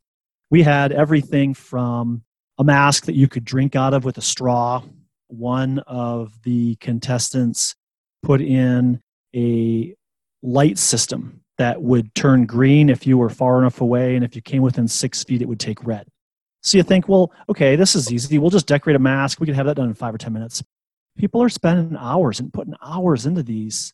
We 0.50 0.62
had 0.62 0.92
everything 0.92 1.52
from 1.52 2.22
a 2.58 2.64
mask 2.64 3.06
that 3.06 3.16
you 3.16 3.26
could 3.26 3.44
drink 3.44 3.74
out 3.74 3.92
of 3.92 4.04
with 4.04 4.16
a 4.16 4.22
straw. 4.22 4.82
One 5.38 5.80
of 5.80 6.42
the 6.42 6.76
contestants 6.76 7.74
put 8.22 8.40
in 8.40 9.00
a 9.34 9.94
light 10.42 10.78
system 10.78 11.40
that 11.58 11.82
would 11.82 12.14
turn 12.14 12.46
green 12.46 12.88
if 12.88 13.06
you 13.06 13.16
were 13.18 13.30
far 13.30 13.58
enough 13.58 13.80
away, 13.80 14.16
and 14.16 14.24
if 14.24 14.34
you 14.34 14.42
came 14.42 14.62
within 14.62 14.88
six 14.88 15.22
feet, 15.24 15.42
it 15.42 15.48
would 15.48 15.60
take 15.60 15.84
red. 15.84 16.06
So 16.62 16.78
you 16.78 16.82
think, 16.82 17.08
well, 17.08 17.32
okay, 17.48 17.76
this 17.76 17.94
is 17.94 18.12
easy. 18.12 18.38
We'll 18.38 18.50
just 18.50 18.66
decorate 18.66 18.96
a 18.96 18.98
mask. 18.98 19.40
We 19.40 19.46
can 19.46 19.54
have 19.54 19.66
that 19.66 19.76
done 19.76 19.88
in 19.88 19.94
five 19.94 20.14
or 20.14 20.18
10 20.18 20.32
minutes. 20.32 20.62
People 21.16 21.42
are 21.42 21.48
spending 21.48 21.96
hours 21.98 22.40
and 22.40 22.52
putting 22.52 22.74
hours 22.82 23.26
into 23.26 23.42
these 23.42 23.92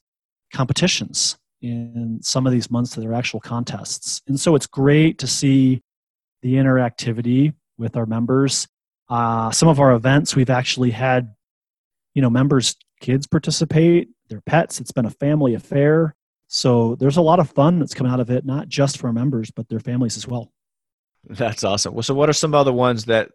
competitions. 0.53 1.37
in 1.63 2.21
some 2.23 2.47
of 2.47 2.53
these 2.53 2.71
months 2.71 2.95
that 2.95 3.05
are 3.05 3.15
actual 3.15 3.41
contests. 3.41 4.23
And 4.27 4.39
so 4.39 4.55
it's 4.55 4.67
great 4.67 5.19
to 5.19 5.27
see 5.27 5.83
the 6.43 6.55
interactivity 6.55 7.55
with 7.77 7.97
our 7.97 8.07
members. 8.07 8.67
Uh, 9.11 9.51
some 9.51 9.69
of 9.69 9.81
our 9.81 9.93
events, 9.93 10.37
we've 10.37 10.51
actually 10.51 10.93
had, 10.93 11.35
you 12.15 12.23
know, 12.23 12.31
members, 12.31 12.77
kids 13.01 13.27
participate, 13.27 14.09
their 14.29 14.41
pets. 14.41 14.81
It's 14.81 14.93
been 14.93 15.07
a 15.07 15.11
family 15.11 15.55
affair. 15.55 16.15
So 16.47 16.95
there's 16.97 17.17
a 17.17 17.23
lot 17.23 17.41
of 17.41 17.51
fun 17.51 17.81
that's 17.81 17.95
come 17.95 18.07
out 18.07 18.21
of 18.21 18.31
it, 18.31 18.45
not 18.45 18.69
just 18.69 18.99
for 18.99 19.13
members, 19.13 19.51
but 19.51 19.69
their 19.69 19.81
families 19.81 20.17
as 20.17 20.27
well. 20.27 20.53
That's 21.29 21.65
awesome. 21.65 21.95
Well, 21.95 22.03
so 22.03 22.15
what 22.15 22.29
are 22.29 22.33
some 22.33 22.55
other 22.55 22.73
ones 22.73 23.07
that 23.07 23.31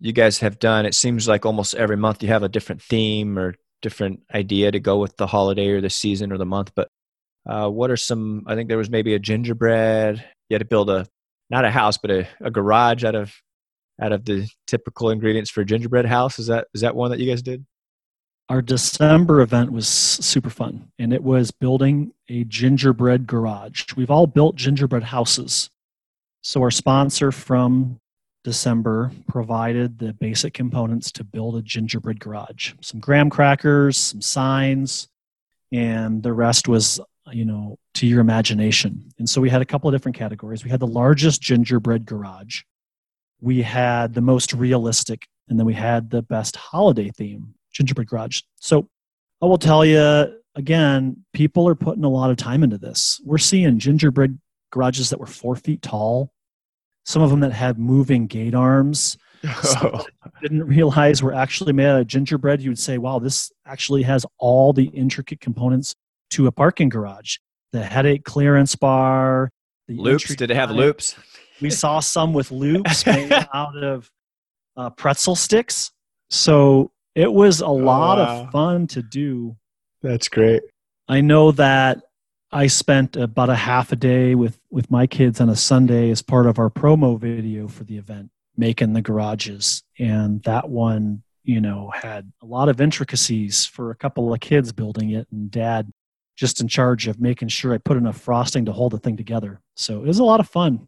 you 0.00 0.12
guys 0.12 0.38
have 0.38 0.58
done? 0.58 0.86
It 0.86 0.94
seems 0.94 1.28
like 1.28 1.44
almost 1.44 1.74
every 1.74 1.96
month 1.96 2.22
you 2.22 2.28
have 2.28 2.42
a 2.42 2.48
different 2.48 2.80
theme 2.80 3.38
or 3.38 3.54
different 3.82 4.20
idea 4.34 4.70
to 4.70 4.80
go 4.80 4.98
with 4.98 5.16
the 5.16 5.26
holiday 5.26 5.68
or 5.68 5.80
the 5.80 5.90
season 5.90 6.32
or 6.32 6.38
the 6.38 6.46
month. 6.46 6.72
But 6.74 6.88
uh, 7.48 7.68
what 7.68 7.90
are 7.90 7.96
some? 7.96 8.44
I 8.46 8.54
think 8.54 8.68
there 8.68 8.78
was 8.78 8.90
maybe 8.90 9.14
a 9.14 9.18
gingerbread. 9.18 10.24
You 10.48 10.54
had 10.54 10.60
to 10.60 10.64
build 10.64 10.90
a 10.90 11.06
not 11.50 11.64
a 11.64 11.70
house, 11.70 11.98
but 11.98 12.10
a, 12.10 12.28
a 12.40 12.50
garage 12.50 13.04
out 13.04 13.14
of 13.14 13.32
out 14.00 14.12
of 14.12 14.24
the 14.24 14.48
typical 14.66 15.10
ingredients 15.10 15.50
for 15.50 15.62
a 15.62 15.64
gingerbread 15.64 16.06
house. 16.06 16.38
Is 16.38 16.46
that 16.46 16.68
is 16.74 16.80
that 16.82 16.94
one 16.94 17.10
that 17.10 17.20
you 17.20 17.28
guys 17.28 17.42
did? 17.42 17.64
Our 18.48 18.62
December 18.62 19.42
event 19.42 19.72
was 19.72 19.86
super 19.86 20.48
fun, 20.48 20.90
and 20.98 21.12
it 21.12 21.22
was 21.22 21.50
building 21.50 22.12
a 22.30 22.44
gingerbread 22.44 23.26
garage. 23.26 23.84
We've 23.94 24.10
all 24.10 24.26
built 24.26 24.56
gingerbread 24.56 25.02
houses. 25.02 25.68
So, 26.40 26.62
our 26.62 26.70
sponsor 26.70 27.30
from 27.30 28.00
December 28.44 29.10
provided 29.26 29.98
the 29.98 30.14
basic 30.14 30.54
components 30.54 31.12
to 31.12 31.24
build 31.24 31.56
a 31.56 31.62
gingerbread 31.62 32.20
garage 32.20 32.72
some 32.80 33.00
graham 33.00 33.28
crackers, 33.28 33.98
some 33.98 34.22
signs, 34.22 35.08
and 35.70 36.22
the 36.22 36.32
rest 36.32 36.68
was, 36.68 37.00
you 37.30 37.44
know, 37.44 37.76
to 37.94 38.06
your 38.06 38.20
imagination. 38.20 39.12
And 39.18 39.28
so, 39.28 39.42
we 39.42 39.50
had 39.50 39.60
a 39.60 39.66
couple 39.66 39.88
of 39.88 39.94
different 39.94 40.16
categories. 40.16 40.64
We 40.64 40.70
had 40.70 40.80
the 40.80 40.86
largest 40.86 41.42
gingerbread 41.42 42.06
garage, 42.06 42.62
we 43.40 43.62
had 43.62 44.14
the 44.14 44.20
most 44.20 44.52
realistic, 44.52 45.26
and 45.48 45.58
then 45.58 45.66
we 45.66 45.74
had 45.74 46.10
the 46.10 46.22
best 46.22 46.56
holiday 46.56 47.10
theme 47.10 47.54
gingerbread 47.72 48.08
garage. 48.08 48.40
So 48.56 48.88
I 49.40 49.46
will 49.46 49.58
tell 49.58 49.84
you 49.84 50.34
again, 50.54 51.24
people 51.32 51.68
are 51.68 51.74
putting 51.74 52.04
a 52.04 52.08
lot 52.08 52.30
of 52.30 52.36
time 52.36 52.62
into 52.62 52.78
this. 52.78 53.20
We're 53.24 53.38
seeing 53.38 53.78
gingerbread 53.78 54.38
garages 54.72 55.10
that 55.10 55.20
were 55.20 55.26
four 55.26 55.56
feet 55.56 55.82
tall, 55.82 56.32
some 57.04 57.22
of 57.22 57.30
them 57.30 57.40
that 57.40 57.52
had 57.52 57.78
moving 57.78 58.26
gate 58.26 58.54
arms. 58.54 59.16
Oh. 59.44 60.04
didn't 60.42 60.64
realize 60.64 61.22
were 61.22 61.32
actually 61.32 61.72
made 61.72 61.86
out 61.86 62.00
of 62.00 62.08
gingerbread. 62.08 62.60
You 62.60 62.70
would 62.70 62.78
say, 62.78 62.98
wow, 62.98 63.20
this 63.20 63.52
actually 63.64 64.02
has 64.02 64.26
all 64.38 64.72
the 64.72 64.86
intricate 64.86 65.40
components 65.40 65.94
to 66.30 66.48
a 66.48 66.52
parking 66.52 66.88
garage. 66.88 67.36
The 67.70 67.84
headache 67.84 68.24
clearance 68.24 68.74
bar, 68.74 69.50
the 69.86 69.96
loops. 69.96 70.34
Did 70.34 70.50
it 70.50 70.56
have 70.56 70.72
loops? 70.72 71.14
We 71.60 71.70
saw 71.70 72.00
some 72.00 72.32
with 72.32 72.50
loops 72.50 73.06
made 73.06 73.32
out 73.32 73.76
of 73.76 74.10
uh, 74.76 74.90
pretzel 74.90 75.34
sticks. 75.34 75.90
So 76.30 76.92
it 77.14 77.32
was 77.32 77.60
a 77.60 77.66
oh, 77.66 77.74
lot 77.74 78.18
wow. 78.18 78.42
of 78.42 78.50
fun 78.50 78.86
to 78.88 79.02
do. 79.02 79.56
That's 80.02 80.28
great. 80.28 80.62
I 81.08 81.20
know 81.20 81.52
that 81.52 82.00
I 82.52 82.66
spent 82.66 83.16
about 83.16 83.50
a 83.50 83.54
half 83.54 83.92
a 83.92 83.96
day 83.96 84.34
with, 84.34 84.58
with 84.70 84.90
my 84.90 85.06
kids 85.06 85.40
on 85.40 85.48
a 85.48 85.56
Sunday 85.56 86.10
as 86.10 86.22
part 86.22 86.46
of 86.46 86.58
our 86.58 86.70
promo 86.70 87.18
video 87.18 87.68
for 87.68 87.84
the 87.84 87.96
event, 87.96 88.30
making 88.56 88.92
the 88.92 89.02
garages. 89.02 89.82
And 89.98 90.42
that 90.44 90.68
one, 90.68 91.22
you 91.44 91.60
know, 91.60 91.90
had 91.94 92.32
a 92.42 92.46
lot 92.46 92.68
of 92.68 92.80
intricacies 92.80 93.66
for 93.66 93.90
a 93.90 93.96
couple 93.96 94.32
of 94.32 94.40
kids 94.40 94.72
building 94.72 95.10
it, 95.10 95.26
and 95.30 95.50
dad 95.50 95.92
just 96.36 96.60
in 96.60 96.68
charge 96.68 97.08
of 97.08 97.20
making 97.20 97.48
sure 97.48 97.74
I 97.74 97.78
put 97.78 97.96
enough 97.96 98.20
frosting 98.20 98.64
to 98.66 98.72
hold 98.72 98.92
the 98.92 98.98
thing 98.98 99.16
together. 99.16 99.60
So 99.76 99.98
it 99.98 100.06
was 100.06 100.20
a 100.20 100.24
lot 100.24 100.40
of 100.40 100.48
fun 100.48 100.87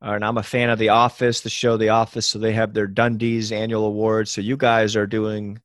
and 0.00 0.24
I'm 0.24 0.38
a 0.38 0.42
fan 0.42 0.70
of 0.70 0.78
The 0.78 0.90
Office, 0.90 1.40
the 1.40 1.50
show 1.50 1.76
The 1.76 1.90
Office. 1.90 2.28
So 2.28 2.38
they 2.38 2.52
have 2.52 2.74
their 2.74 2.88
Dundies 2.88 3.52
annual 3.52 3.84
awards. 3.84 4.30
So 4.30 4.40
you 4.40 4.56
guys 4.56 4.96
are 4.96 5.06
doing 5.06 5.60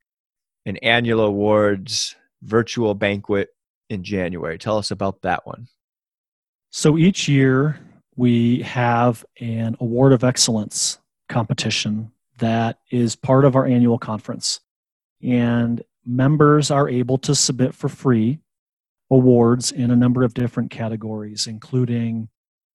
an 0.65 0.78
annual 0.78 1.22
awards 1.22 2.15
virtual 2.41 2.93
banquet 2.93 3.50
in 3.89 4.04
January. 4.04 4.58
Tell 4.58 4.78
us 4.78 4.91
about 4.91 5.22
that 5.22 5.46
one. 5.46 5.67
So 6.72 6.98
each 6.98 7.28
year 7.28 7.80
we 8.15 8.62
have 8.63 9.26
an 9.39 9.78
award 9.80 10.13
of 10.13 10.24
excellence 10.24 11.00
competition 11.30 12.12
that 12.39 12.80
is 12.91 13.15
part 13.15 13.46
of 13.46 13.56
our 13.56 13.65
annual 13.65 13.98
conference. 13.98 14.60
And 15.22 15.84
members 16.06 16.72
are 16.72 16.89
able 16.89 17.17
to 17.19 17.36
submit 17.36 17.74
for 17.74 17.89
free 17.89 18.39
awards 19.10 19.72
in 19.72 19.91
a 19.91 19.96
number 19.96 20.24
of 20.24 20.34
different 20.34 20.72
categories, 20.72 21.48
including 21.48 22.30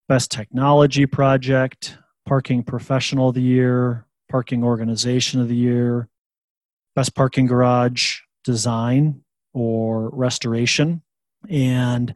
Best 0.08 0.30
Technology 0.30 1.04
Project, 1.04 1.98
Parking 2.24 2.62
Professional 2.62 3.28
of 3.28 3.34
the 3.34 3.42
Year, 3.42 4.06
Parking 4.30 4.64
Organization 4.64 5.38
of 5.38 5.48
the 5.48 5.56
Year, 5.56 6.08
Best 6.96 7.14
Parking 7.14 7.46
Garage 7.46 8.20
Design 8.42 9.22
or 9.52 10.08
Restoration, 10.10 11.02
and 11.50 12.14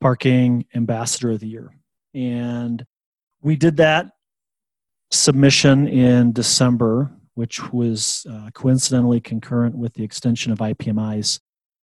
Parking 0.00 0.64
Ambassador 0.74 1.32
of 1.32 1.40
the 1.40 1.48
Year. 1.48 1.70
And 2.14 2.84
we 3.42 3.56
did 3.56 3.76
that 3.76 4.12
submission 5.10 5.86
in 5.86 6.32
December, 6.32 7.12
which 7.34 7.72
was 7.74 8.26
uh, 8.30 8.50
coincidentally 8.54 9.20
concurrent 9.20 9.76
with 9.76 9.92
the 9.92 10.02
extension 10.02 10.50
of 10.50 10.58
IPMIs. 10.60 11.40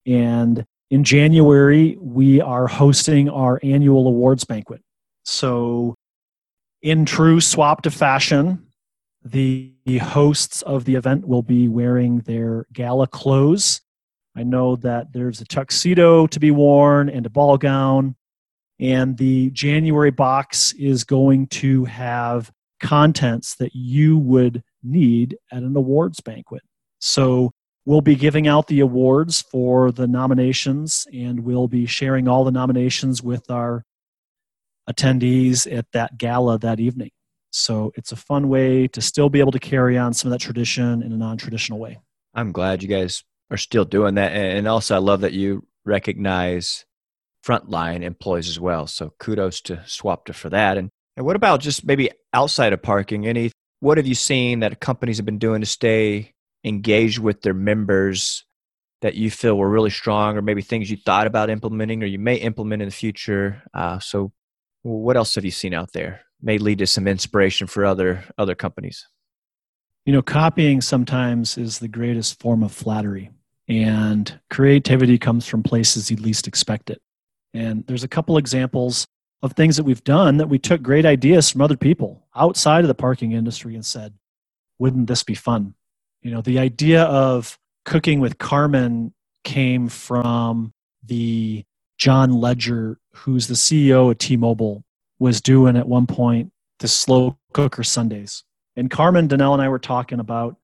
And 0.06 0.66
in 0.90 1.04
January, 1.04 1.98
we 2.00 2.40
are 2.40 2.68
hosting 2.68 3.28
our 3.30 3.60
annual 3.62 4.08
awards 4.08 4.46
banquet. 4.46 4.82
So, 5.32 5.94
in 6.82 7.06
true 7.06 7.40
SWAPTA 7.40 7.92
fashion, 7.92 8.66
the 9.24 9.76
hosts 10.02 10.64
of 10.64 10.86
the 10.86 10.96
event 10.96 11.28
will 11.28 11.44
be 11.44 11.68
wearing 11.68 12.22
their 12.22 12.66
gala 12.74 13.06
clothes. 13.06 13.82
I 14.36 14.42
know 14.42 14.76
that 14.78 15.14
there's 15.14 15.40
a 15.40 15.46
tuxedo 15.46 16.26
to 16.26 16.40
be 16.40 16.50
worn 16.50 17.10
and 17.10 17.28
a 17.28 17.30
ball 17.30 17.60
gown. 17.60 18.16
And 18.80 19.18
the 19.18 19.52
January 19.52 20.10
box 20.10 20.74
is 20.74 21.04
going 21.04 21.46
to 21.48 21.86
have 21.86 22.52
contents 22.82 23.56
that 23.58 23.76
you 23.76 24.18
would 24.18 24.64
need 24.82 25.38
at 25.52 25.62
an 25.62 25.76
awards 25.76 26.22
banquet. 26.22 26.64
So 26.98 27.52
we'll 27.86 28.02
be 28.02 28.16
giving 28.16 28.48
out 28.48 28.66
the 28.66 28.80
awards 28.80 29.44
for 29.44 29.92
the 29.92 30.08
nominations 30.08 31.06
and 31.14 31.42
we'll 31.42 31.68
be 31.68 31.86
sharing 31.86 32.28
all 32.28 32.44
the 32.44 32.52
nominations 32.52 33.22
with 33.22 33.52
our 33.52 33.84
attendees 34.90 35.72
at 35.72 35.86
that 35.94 36.18
gala 36.18 36.58
that 36.60 36.80
evening. 36.80 37.12
So 37.52 37.92
it's 37.96 38.12
a 38.12 38.16
fun 38.16 38.50
way 38.50 38.88
to 38.90 39.02
still 39.02 39.30
be 39.30 39.40
able 39.40 39.52
to 39.52 39.60
carry 39.60 39.98
on 39.98 40.14
some 40.14 40.32
of 40.32 40.32
that 40.38 40.44
tradition 40.44 41.02
in 41.02 41.12
a 41.12 41.18
non 41.18 41.38
traditional 41.38 41.80
way. 41.80 42.00
I'm 42.34 42.52
glad 42.52 42.84
you 42.84 42.90
guys 42.90 43.24
are 43.50 43.58
still 43.58 43.86
doing 43.86 44.16
that. 44.16 44.32
And 44.32 44.68
also, 44.68 44.96
I 44.96 45.00
love 45.00 45.22
that 45.22 45.34
you 45.34 45.66
recognize 45.86 46.86
frontline 47.46 48.04
employees 48.04 48.50
as 48.50 48.60
well. 48.60 48.86
So 48.86 49.14
kudos 49.20 49.62
to 49.62 49.84
SWAPTA 49.88 50.34
for 50.36 50.50
that. 50.50 50.78
And, 50.78 50.90
and 51.18 51.26
what 51.26 51.36
about 51.36 51.62
just 51.62 51.86
maybe 51.86 52.12
outside 52.34 52.74
of 52.74 52.82
parking? 52.82 53.26
Any 53.26 53.52
what 53.80 53.98
have 53.98 54.08
you 54.08 54.16
seen 54.16 54.60
that 54.60 54.80
companies 54.80 55.18
have 55.18 55.26
been 55.26 55.40
doing 55.40 55.62
to 55.62 55.68
stay 55.68 56.34
engaged 56.64 57.20
with 57.20 57.42
their 57.42 57.54
members 57.54 58.46
that 59.02 59.16
you 59.16 59.32
feel 59.32 59.58
were 59.58 59.70
really 59.70 59.90
strong, 59.90 60.38
or 60.38 60.42
maybe 60.42 60.62
things 60.62 60.92
you 60.92 60.98
thought 60.98 61.26
about 61.26 61.50
implementing 61.50 62.04
or 62.04 62.06
you 62.06 62.20
may 62.20 62.36
implement 62.36 62.82
in 62.82 62.90
the 62.90 62.94
future? 62.94 63.64
Uh, 63.74 63.98
so 64.00 64.34
what 64.84 65.18
else 65.18 65.36
have 65.36 65.46
you 65.46 65.52
seen 65.52 65.74
out 65.74 65.94
there? 65.94 66.22
May 66.42 66.58
lead 66.58 66.80
to 66.80 66.88
some 66.88 67.08
inspiration 67.08 67.68
for 67.68 67.86
other 67.86 68.24
other 68.38 68.56
companies. 68.56 69.08
You 70.06 70.14
know, 70.14 70.22
copying 70.22 70.82
sometimes 70.82 71.58
is 71.58 71.80
the 71.80 71.88
greatest 71.88 72.40
form 72.40 72.64
of 72.64 72.72
flattery, 72.72 73.32
and 73.68 74.40
creativity 74.50 75.18
comes 75.18 75.46
from 75.46 75.64
places 75.64 76.10
you 76.10 76.18
least 76.18 76.48
expect 76.48 76.90
it. 76.90 77.02
And 77.54 77.86
there's 77.88 78.04
a 78.04 78.08
couple 78.08 78.38
examples 78.38 79.06
of 79.42 79.54
things 79.54 79.78
that 79.78 79.84
we've 79.84 80.04
done 80.04 80.38
that 80.38 80.50
we 80.50 80.60
took 80.60 80.82
great 80.82 81.06
ideas 81.06 81.50
from 81.50 81.62
other 81.62 81.78
people 81.78 82.26
outside 82.36 82.84
of 82.84 82.88
the 82.88 82.96
parking 82.96 83.34
industry 83.34 83.76
and 83.76 83.86
said, 83.86 84.14
"Wouldn't 84.80 85.08
this 85.08 85.24
be 85.24 85.36
fun?" 85.36 85.76
You 86.22 86.32
know, 86.32 86.42
the 86.42 86.60
idea 86.60 87.04
of 87.04 87.58
cooking 87.86 88.20
with 88.20 88.38
Carmen 88.38 89.14
came 89.44 89.88
from 89.90 90.74
the 91.04 91.66
John 92.00 92.40
Legere, 92.40 92.98
who's 93.14 93.48
the 93.48 93.56
CEO 93.56 94.10
of 94.10 94.18
T 94.18 94.38
Mobile, 94.38 94.84
was 95.20 95.42
doing 95.42 95.76
at 95.76 95.88
one 95.88 96.08
point 96.08 96.52
the 96.80 96.88
slow 96.88 97.38
cooker 97.54 97.84
Sundays. 97.84 98.44
And 98.78 98.90
Carmen 98.90 99.28
Donnell 99.28 99.54
and 99.54 99.62
I 99.62 99.68
were 99.68 99.80
talking 99.80 100.20
about 100.20 100.56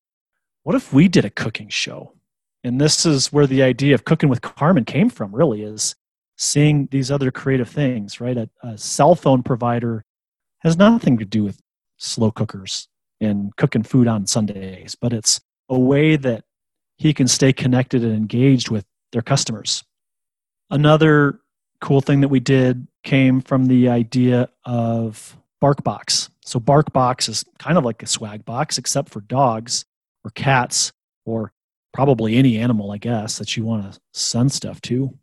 what 0.64 0.76
if 0.76 0.94
we 0.94 1.10
did 1.10 1.26
a 1.26 1.30
cooking 1.30 1.70
show? 1.70 2.14
And 2.64 2.80
this 2.80 3.06
is 3.06 3.32
where 3.34 3.46
the 3.46 3.62
idea 3.62 3.94
of 3.94 4.06
cooking 4.06 4.30
with 4.30 4.42
Carmen 4.42 4.86
came 4.86 5.10
from, 5.10 5.36
really, 5.36 5.62
is 5.62 5.96
seeing 6.38 6.88
these 6.90 7.12
other 7.12 7.32
creative 7.32 7.70
things, 7.70 8.20
right? 8.22 8.38
A, 8.38 8.50
a 8.64 8.78
cell 8.78 9.14
phone 9.14 9.44
provider 9.44 10.06
has 10.60 10.78
nothing 10.78 11.18
to 11.18 11.26
do 11.26 11.44
with 11.44 11.62
slow 11.98 12.32
cookers 12.32 12.88
and 13.20 13.56
cooking 13.58 13.84
food 13.84 14.08
on 14.08 14.26
Sundays, 14.26 14.96
but 14.96 15.14
it's 15.14 15.42
a 15.70 15.78
way 15.78 16.16
that 16.16 16.46
he 16.98 17.14
can 17.14 17.28
stay 17.28 17.52
connected 17.52 18.04
and 18.04 18.16
engaged 18.16 18.70
with 18.70 18.86
their 19.12 19.22
customers. 19.22 19.84
Another 20.70 21.40
cool 21.82 22.02
thing 22.02 22.22
that 22.22 22.30
we 22.30 22.40
did 22.40 22.88
came 23.04 23.42
from 23.42 23.68
the 23.68 23.90
idea 23.90 24.50
of 24.66 25.38
BarkBox. 25.62 26.30
So 26.44 26.60
BarkBox 26.60 27.30
is 27.30 27.46
kind 27.60 27.78
of 27.78 27.84
like 27.84 28.02
a 28.04 28.08
swag 28.08 28.46
box, 28.46 28.78
except 28.78 29.10
for 29.10 29.22
dogs 29.22 29.86
or 30.24 30.32
cats 30.32 30.92
or 31.26 31.52
probably 31.94 32.36
any 32.36 32.58
animal, 32.58 32.92
I 32.92 32.98
guess, 32.98 33.38
that 33.38 33.56
you 33.56 33.64
want 33.64 33.92
to 33.92 34.00
send 34.14 34.52
stuff 34.52 34.82
to. 34.82 35.18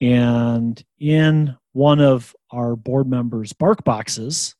And 0.00 0.82
in 0.98 1.56
one 1.72 2.00
of 2.00 2.34
our 2.50 2.74
board 2.76 3.08
members' 3.08 3.52
bark 3.52 3.84
boxes, 3.84 4.54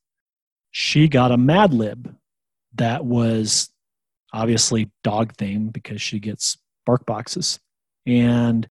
she 0.71 1.09
got 1.09 1.33
a 1.33 1.37
Mad 1.37 1.73
Lib 1.73 2.15
that 2.75 3.05
was 3.05 3.71
obviously 4.33 4.91
dog 5.03 5.35
themed 5.37 5.73
because 5.73 6.01
she 6.01 6.21
gets 6.21 6.59
bark 6.87 7.05
boxes. 7.07 7.59
And 8.07 8.69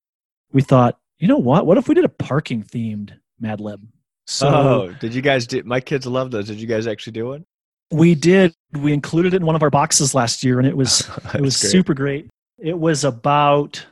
we 0.52 0.62
thought, 0.62 0.99
you 1.20 1.28
know 1.28 1.38
what? 1.38 1.66
What 1.66 1.78
if 1.78 1.88
we 1.88 1.96
did 1.96 2.06
a 2.06 2.10
parking 2.10 2.64
themed 2.64 3.14
Mad 3.40 3.60
Lib? 3.60 3.86
So, 4.26 4.48
oh, 4.48 4.96
did 5.00 5.14
you 5.14 5.22
guys 5.22 5.48
do? 5.48 5.64
My 5.64 5.80
kids 5.80 6.06
love 6.06 6.32
those. 6.32 6.48
Did 6.48 6.62
you 6.62 6.68
guys 6.68 6.88
actually 6.88 7.14
do 7.14 7.28
one? 7.28 7.46
We 7.92 8.16
did. 8.16 8.54
We 8.74 8.94
included 8.94 9.34
it 9.34 9.38
in 9.38 9.46
one 9.46 9.56
of 9.56 9.64
our 9.64 9.70
boxes 9.70 10.14
last 10.14 10.44
year, 10.44 10.60
and 10.60 10.68
it 10.68 10.78
was 10.78 11.10
it 11.34 11.42
was 11.42 11.60
great. 11.60 11.72
super 11.72 11.94
great. 11.94 12.30
It 12.58 12.78
was 12.78 13.04
about 13.04 13.86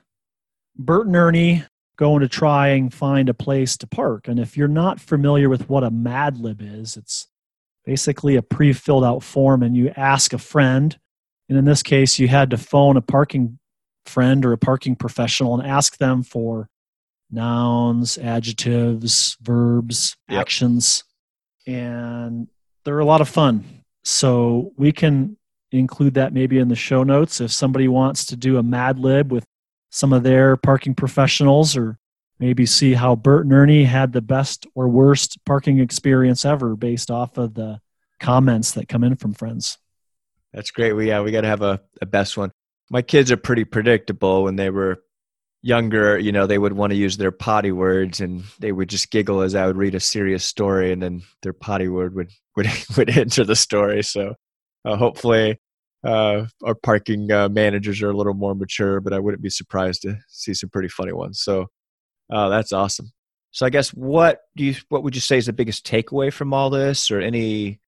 Bert 0.78 1.08
and 1.08 1.16
Ernie 1.16 1.64
going 1.98 2.22
to 2.22 2.28
try 2.28 2.68
and 2.70 2.94
find 2.94 3.28
a 3.28 3.34
place 3.34 3.76
to 3.78 3.88
park. 3.88 4.28
And 4.28 4.40
if 4.40 4.56
you're 4.56 4.68
not 4.68 5.00
familiar 5.00 5.50
with 5.50 5.68
what 5.68 5.84
a 5.84 5.90
Mad 5.90 6.38
Lib 6.38 6.62
is, 6.62 6.96
it's 6.96 7.28
basically 7.84 8.36
a 8.36 8.44
pre 8.44 8.72
filled 8.74 9.04
out 9.04 9.24
form, 9.24 9.64
and 9.64 9.76
you 9.76 9.92
ask 9.98 10.34
a 10.34 10.38
friend. 10.38 10.98
And 11.50 11.58
in 11.58 11.66
this 11.66 11.82
case, 11.82 12.20
you 12.20 12.28
had 12.28 12.52
to 12.52 12.58
phone 12.58 12.96
a 12.98 13.02
parking 13.02 13.58
friend 14.06 14.46
or 14.46 14.54
a 14.54 14.58
parking 14.58 14.96
professional 14.96 15.60
and 15.60 15.68
ask 15.68 15.98
them 15.98 16.22
for 16.22 16.70
nouns, 17.32 18.18
adjectives, 18.18 19.38
verbs, 19.42 20.16
yep. 20.30 20.42
actions. 20.42 21.04
And 21.66 22.48
they're 22.84 23.00
a 23.00 23.06
lot 23.06 23.22
of 23.22 23.30
fun. 23.30 23.84
So 24.04 24.72
we 24.78 24.92
can 24.92 25.38
include 25.72 26.14
that 26.14 26.34
maybe 26.34 26.60
in 26.60 26.70
the 26.70 26.76
show 26.76 27.04
notes 27.04 27.42
if 27.42 27.52
somebody 27.52 27.88
wants 27.88 28.26
to 28.28 28.36
do 28.36 28.58
a 28.58 28.64
Mad 28.64 29.00
Lib 29.00 29.32
with 29.32 29.46
some 29.90 30.14
of 30.14 30.24
their 30.24 30.56
parking 30.56 30.96
professionals 30.96 31.76
or 31.76 31.98
maybe 32.40 32.66
see 32.66 32.94
how 32.94 33.16
Bert 33.16 33.46
and 33.46 33.54
Ernie 33.54 33.84
had 33.84 34.14
the 34.14 34.22
best 34.22 34.66
or 34.76 34.88
worst 34.88 35.38
parking 35.46 35.80
experience 35.80 36.46
ever 36.46 36.76
based 36.76 37.12
off 37.12 37.38
of 37.38 37.54
the 37.56 37.80
comments 38.20 38.72
that 38.72 38.88
come 38.88 39.04
in 39.04 39.16
from 39.16 39.34
friends. 39.34 39.78
That's 40.54 40.72
great. 40.72 40.94
We 40.94 41.10
yeah, 41.10 41.22
we 41.22 41.32
got 41.32 41.42
to 41.42 41.48
have 41.48 41.62
a, 41.62 41.82
a 42.02 42.06
best 42.06 42.38
one. 42.38 42.52
My 42.90 43.02
kids 43.02 43.32
are 43.32 43.38
pretty 43.38 43.66
predictable. 43.66 44.44
When 44.44 44.56
they 44.56 44.70
were 44.70 45.04
younger, 45.62 46.18
you 46.18 46.32
know, 46.32 46.48
they 46.48 46.58
would 46.58 46.74
want 46.74 46.92
to 46.92 46.98
use 46.98 47.18
their 47.18 47.32
potty 47.32 47.72
words, 47.72 48.22
and 48.22 48.44
they 48.60 48.72
would 48.72 48.90
just 48.90 49.12
giggle 49.12 49.42
as 49.42 49.56
I 49.56 49.66
would 49.66 49.78
read 49.78 49.96
a 49.96 50.00
serious 50.00 50.46
story, 50.46 50.92
and 50.92 51.02
then 51.02 51.24
their 51.42 51.54
potty 51.54 51.88
word 51.88 52.16
would 52.16 52.32
would 52.56 52.68
would 52.96 53.10
enter 53.10 53.44
the 53.44 53.56
story. 53.56 54.04
So 54.04 54.36
uh, 54.86 54.96
hopefully, 54.96 55.60
uh, 56.04 56.46
our 56.64 56.76
parking 56.76 57.32
uh, 57.32 57.50
managers 57.50 58.02
are 58.02 58.10
a 58.10 58.18
little 58.18 58.34
more 58.34 58.56
mature, 58.56 59.02
but 59.02 59.14
I 59.14 59.20
wouldn't 59.20 59.44
be 59.44 59.50
surprised 59.50 60.04
to 60.04 60.18
see 60.30 60.54
some 60.54 60.70
pretty 60.70 60.90
funny 60.90 61.14
ones. 61.14 61.42
So 61.42 61.68
uh, 62.32 62.50
that's 62.50 62.72
awesome. 62.72 63.12
So 63.52 63.66
I 63.66 63.70
guess 63.70 63.90
what 63.90 64.42
do 64.56 64.64
you 64.66 64.76
what 64.90 65.04
would 65.04 65.16
you 65.16 65.22
say 65.22 65.38
is 65.38 65.48
the 65.48 65.54
biggest 65.54 65.86
takeaway 65.86 66.32
from 66.32 66.54
all 66.54 66.70
this, 66.70 67.10
or 67.10 67.20
any 67.20 67.80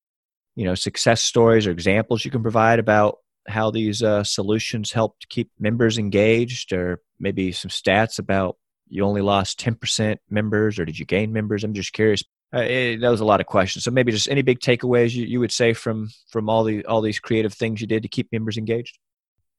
you 0.56 0.64
know 0.64 0.74
success 0.74 1.22
stories 1.22 1.66
or 1.66 1.70
examples 1.70 2.24
you 2.24 2.30
can 2.30 2.42
provide 2.42 2.78
about 2.78 3.18
how 3.48 3.70
these 3.70 4.02
uh, 4.02 4.22
solutions 4.24 4.92
helped 4.92 5.28
keep 5.28 5.50
members 5.58 5.98
engaged, 5.98 6.72
or 6.72 7.00
maybe 7.20 7.52
some 7.52 7.70
stats 7.70 8.18
about 8.18 8.56
you 8.88 9.04
only 9.04 9.20
lost 9.20 9.58
ten 9.58 9.74
percent 9.74 10.20
members, 10.28 10.78
or 10.78 10.84
did 10.84 10.98
you 10.98 11.06
gain 11.06 11.32
members? 11.32 11.62
I'm 11.62 11.74
just 11.74 11.92
curious. 11.92 12.24
Uh, 12.52 12.62
it, 12.62 13.00
that 13.00 13.10
was 13.10 13.20
a 13.20 13.24
lot 13.24 13.40
of 13.40 13.46
questions. 13.46 13.84
So 13.84 13.92
maybe 13.92 14.10
just 14.10 14.28
any 14.28 14.42
big 14.42 14.58
takeaways 14.58 15.14
you, 15.14 15.24
you 15.24 15.38
would 15.38 15.52
say 15.52 15.72
from 15.72 16.08
from 16.28 16.48
all 16.48 16.64
the 16.64 16.84
all 16.86 17.00
these 17.00 17.20
creative 17.20 17.52
things 17.52 17.80
you 17.80 17.86
did 17.86 18.02
to 18.02 18.08
keep 18.08 18.32
members 18.32 18.56
engaged. 18.56 18.98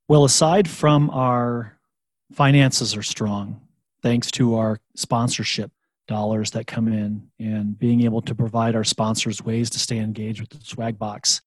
Well, 0.08 0.26
aside 0.26 0.68
from 0.68 1.10
our 1.12 1.78
finances 2.34 2.96
are 2.98 3.04
strong, 3.04 3.62
thanks 4.02 4.30
to 4.32 4.56
our 4.56 4.80
sponsorship 4.96 5.72
dollars 6.08 6.52
that 6.52 6.68
come 6.68 6.90
in 6.90 7.30
and 7.40 7.78
being 7.80 8.04
able 8.04 8.22
to 8.22 8.36
provide 8.36 8.76
our 8.76 8.84
sponsors 8.84 9.42
ways 9.42 9.70
to 9.70 9.80
stay 9.80 9.98
engaged 9.98 10.42
with 10.42 10.50
the 10.50 10.60
swag 10.64 11.00
box. 11.00 11.42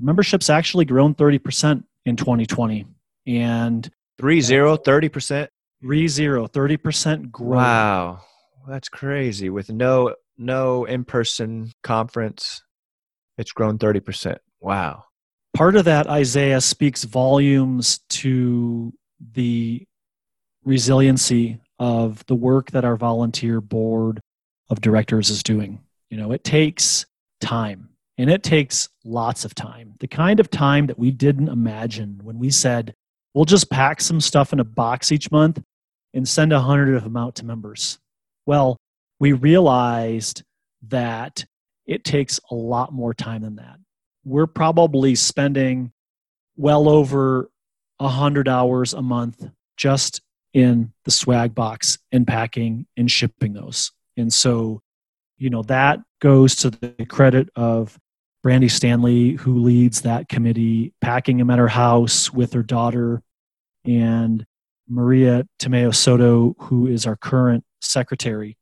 Membership's 0.00 0.48
actually 0.48 0.84
grown 0.84 1.14
30% 1.14 1.84
in 2.06 2.16
2020 2.16 2.86
and 3.26 3.90
3 4.18 4.40
0 4.40 4.76
30% 4.76 5.48
3 5.82 6.08
0 6.08 6.46
30% 6.46 7.30
growth. 7.30 7.56
Wow. 7.56 8.20
That's 8.68 8.88
crazy 8.88 9.50
with 9.50 9.70
no 9.70 10.14
no 10.38 10.84
in-person 10.84 11.72
conference 11.82 12.62
it's 13.38 13.52
grown 13.52 13.78
30%. 13.78 14.38
Wow. 14.60 15.04
Part 15.54 15.76
of 15.76 15.84
that 15.86 16.06
Isaiah 16.06 16.60
speaks 16.60 17.04
volumes 17.04 18.00
to 18.10 18.92
the 19.32 19.86
resiliency 20.64 21.60
of 21.78 22.24
the 22.26 22.34
work 22.34 22.70
that 22.72 22.84
our 22.84 22.96
volunteer 22.96 23.60
board 23.60 24.20
of 24.68 24.80
directors 24.80 25.30
is 25.30 25.42
doing. 25.42 25.80
You 26.10 26.16
know, 26.16 26.32
it 26.32 26.44
takes 26.44 27.06
time 27.40 27.90
and 28.18 28.30
it 28.30 28.42
takes 28.42 28.88
lots 29.04 29.44
of 29.44 29.54
time. 29.54 29.94
The 30.00 30.08
kind 30.08 30.40
of 30.40 30.50
time 30.50 30.86
that 30.86 30.98
we 30.98 31.10
didn't 31.10 31.48
imagine 31.48 32.20
when 32.22 32.38
we 32.38 32.50
said, 32.50 32.94
we'll 33.34 33.44
just 33.44 33.70
pack 33.70 34.00
some 34.00 34.20
stuff 34.20 34.52
in 34.52 34.60
a 34.60 34.64
box 34.64 35.12
each 35.12 35.30
month 35.30 35.62
and 36.16 36.26
send 36.26 36.50
a 36.50 36.60
hundred 36.60 36.94
of 36.94 37.04
them 37.04 37.16
out 37.16 37.34
to 37.36 37.44
members. 37.44 37.98
Well, 38.46 38.78
we 39.20 39.32
realized 39.32 40.42
that 40.88 41.44
it 41.84 42.04
takes 42.04 42.40
a 42.50 42.54
lot 42.54 42.90
more 42.90 43.12
time 43.12 43.42
than 43.42 43.56
that. 43.56 43.76
We're 44.24 44.46
probably 44.46 45.14
spending 45.14 45.92
well 46.56 46.88
over 46.88 47.50
a 48.00 48.08
hundred 48.08 48.48
hours 48.48 48.94
a 48.94 49.02
month 49.02 49.46
just 49.76 50.22
in 50.54 50.90
the 51.04 51.10
swag 51.10 51.54
box 51.54 51.98
and 52.10 52.26
packing 52.26 52.86
and 52.96 53.10
shipping 53.10 53.52
those. 53.52 53.92
And 54.16 54.32
so, 54.32 54.80
you 55.36 55.50
know, 55.50 55.62
that 55.64 56.00
goes 56.22 56.56
to 56.56 56.70
the 56.70 57.04
credit 57.06 57.50
of 57.56 57.98
Brandy 58.42 58.68
Stanley, 58.68 59.32
who 59.32 59.58
leads 59.58 60.00
that 60.00 60.30
committee, 60.30 60.94
packing 61.02 61.36
them 61.36 61.50
at 61.50 61.58
her 61.58 61.68
house 61.68 62.32
with 62.32 62.54
her 62.54 62.62
daughter, 62.62 63.22
and 63.84 64.46
Maria 64.88 65.46
Tomeo 65.58 65.94
Soto, 65.94 66.54
who 66.58 66.86
is 66.86 67.06
our 67.06 67.16
current 67.16 67.64
secretary, 67.80 68.56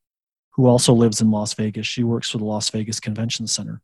who 0.53 0.67
also 0.67 0.93
lives 0.93 1.21
in 1.21 1.31
Las 1.31 1.55
Vegas. 1.55 1.87
She 1.87 2.05
works 2.05 2.31
for 2.31 2.39
the 2.39 2.45
Las 2.45 2.71
Vegas 2.71 3.01
Convention 3.01 3.47
Center. 3.47 3.81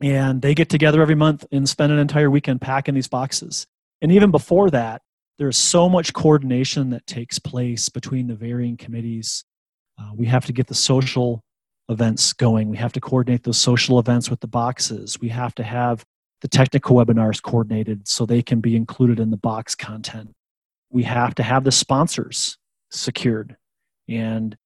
And 0.00 0.42
they 0.42 0.54
get 0.54 0.68
together 0.68 1.02
every 1.02 1.14
month 1.14 1.44
and 1.52 1.68
spend 1.68 1.92
an 1.92 1.98
entire 1.98 2.30
weekend 2.30 2.60
packing 2.60 2.94
these 2.94 3.08
boxes. 3.08 3.66
And 4.02 4.12
even 4.12 4.30
before 4.30 4.70
that, 4.70 5.02
there's 5.38 5.56
so 5.56 5.88
much 5.88 6.12
coordination 6.12 6.90
that 6.90 7.06
takes 7.06 7.38
place 7.38 7.88
between 7.88 8.26
the 8.26 8.34
varying 8.34 8.76
committees. 8.76 9.44
Uh, 9.98 10.10
we 10.14 10.26
have 10.26 10.46
to 10.46 10.52
get 10.52 10.66
the 10.66 10.74
social 10.74 11.42
events 11.88 12.32
going. 12.32 12.68
We 12.68 12.76
have 12.76 12.92
to 12.92 13.00
coordinate 13.00 13.42
those 13.42 13.58
social 13.58 13.98
events 13.98 14.30
with 14.30 14.40
the 14.40 14.46
boxes. 14.46 15.20
We 15.20 15.28
have 15.30 15.54
to 15.56 15.62
have 15.62 16.04
the 16.40 16.48
technical 16.48 16.96
webinars 16.96 17.42
coordinated 17.42 18.06
so 18.06 18.26
they 18.26 18.42
can 18.42 18.60
be 18.60 18.76
included 18.76 19.18
in 19.18 19.30
the 19.30 19.36
box 19.36 19.74
content. 19.74 20.34
We 20.94 21.02
have 21.02 21.34
to 21.34 21.42
have 21.42 21.64
the 21.64 21.72
sponsors 21.72 22.56
secured. 22.90 23.56
And 24.08 24.56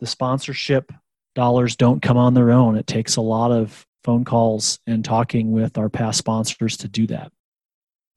the 0.00 0.06
sponsorship 0.06 0.90
dollars 1.34 1.76
don't 1.76 2.00
come 2.00 2.16
on 2.16 2.34
their 2.34 2.50
own. 2.50 2.76
It 2.76 2.86
takes 2.86 3.16
a 3.16 3.20
lot 3.20 3.52
of 3.52 3.86
phone 4.02 4.24
calls 4.24 4.78
and 4.86 5.04
talking 5.04 5.52
with 5.52 5.76
our 5.76 5.90
past 5.90 6.18
sponsors 6.18 6.78
to 6.78 6.88
do 6.88 7.06
that. 7.08 7.30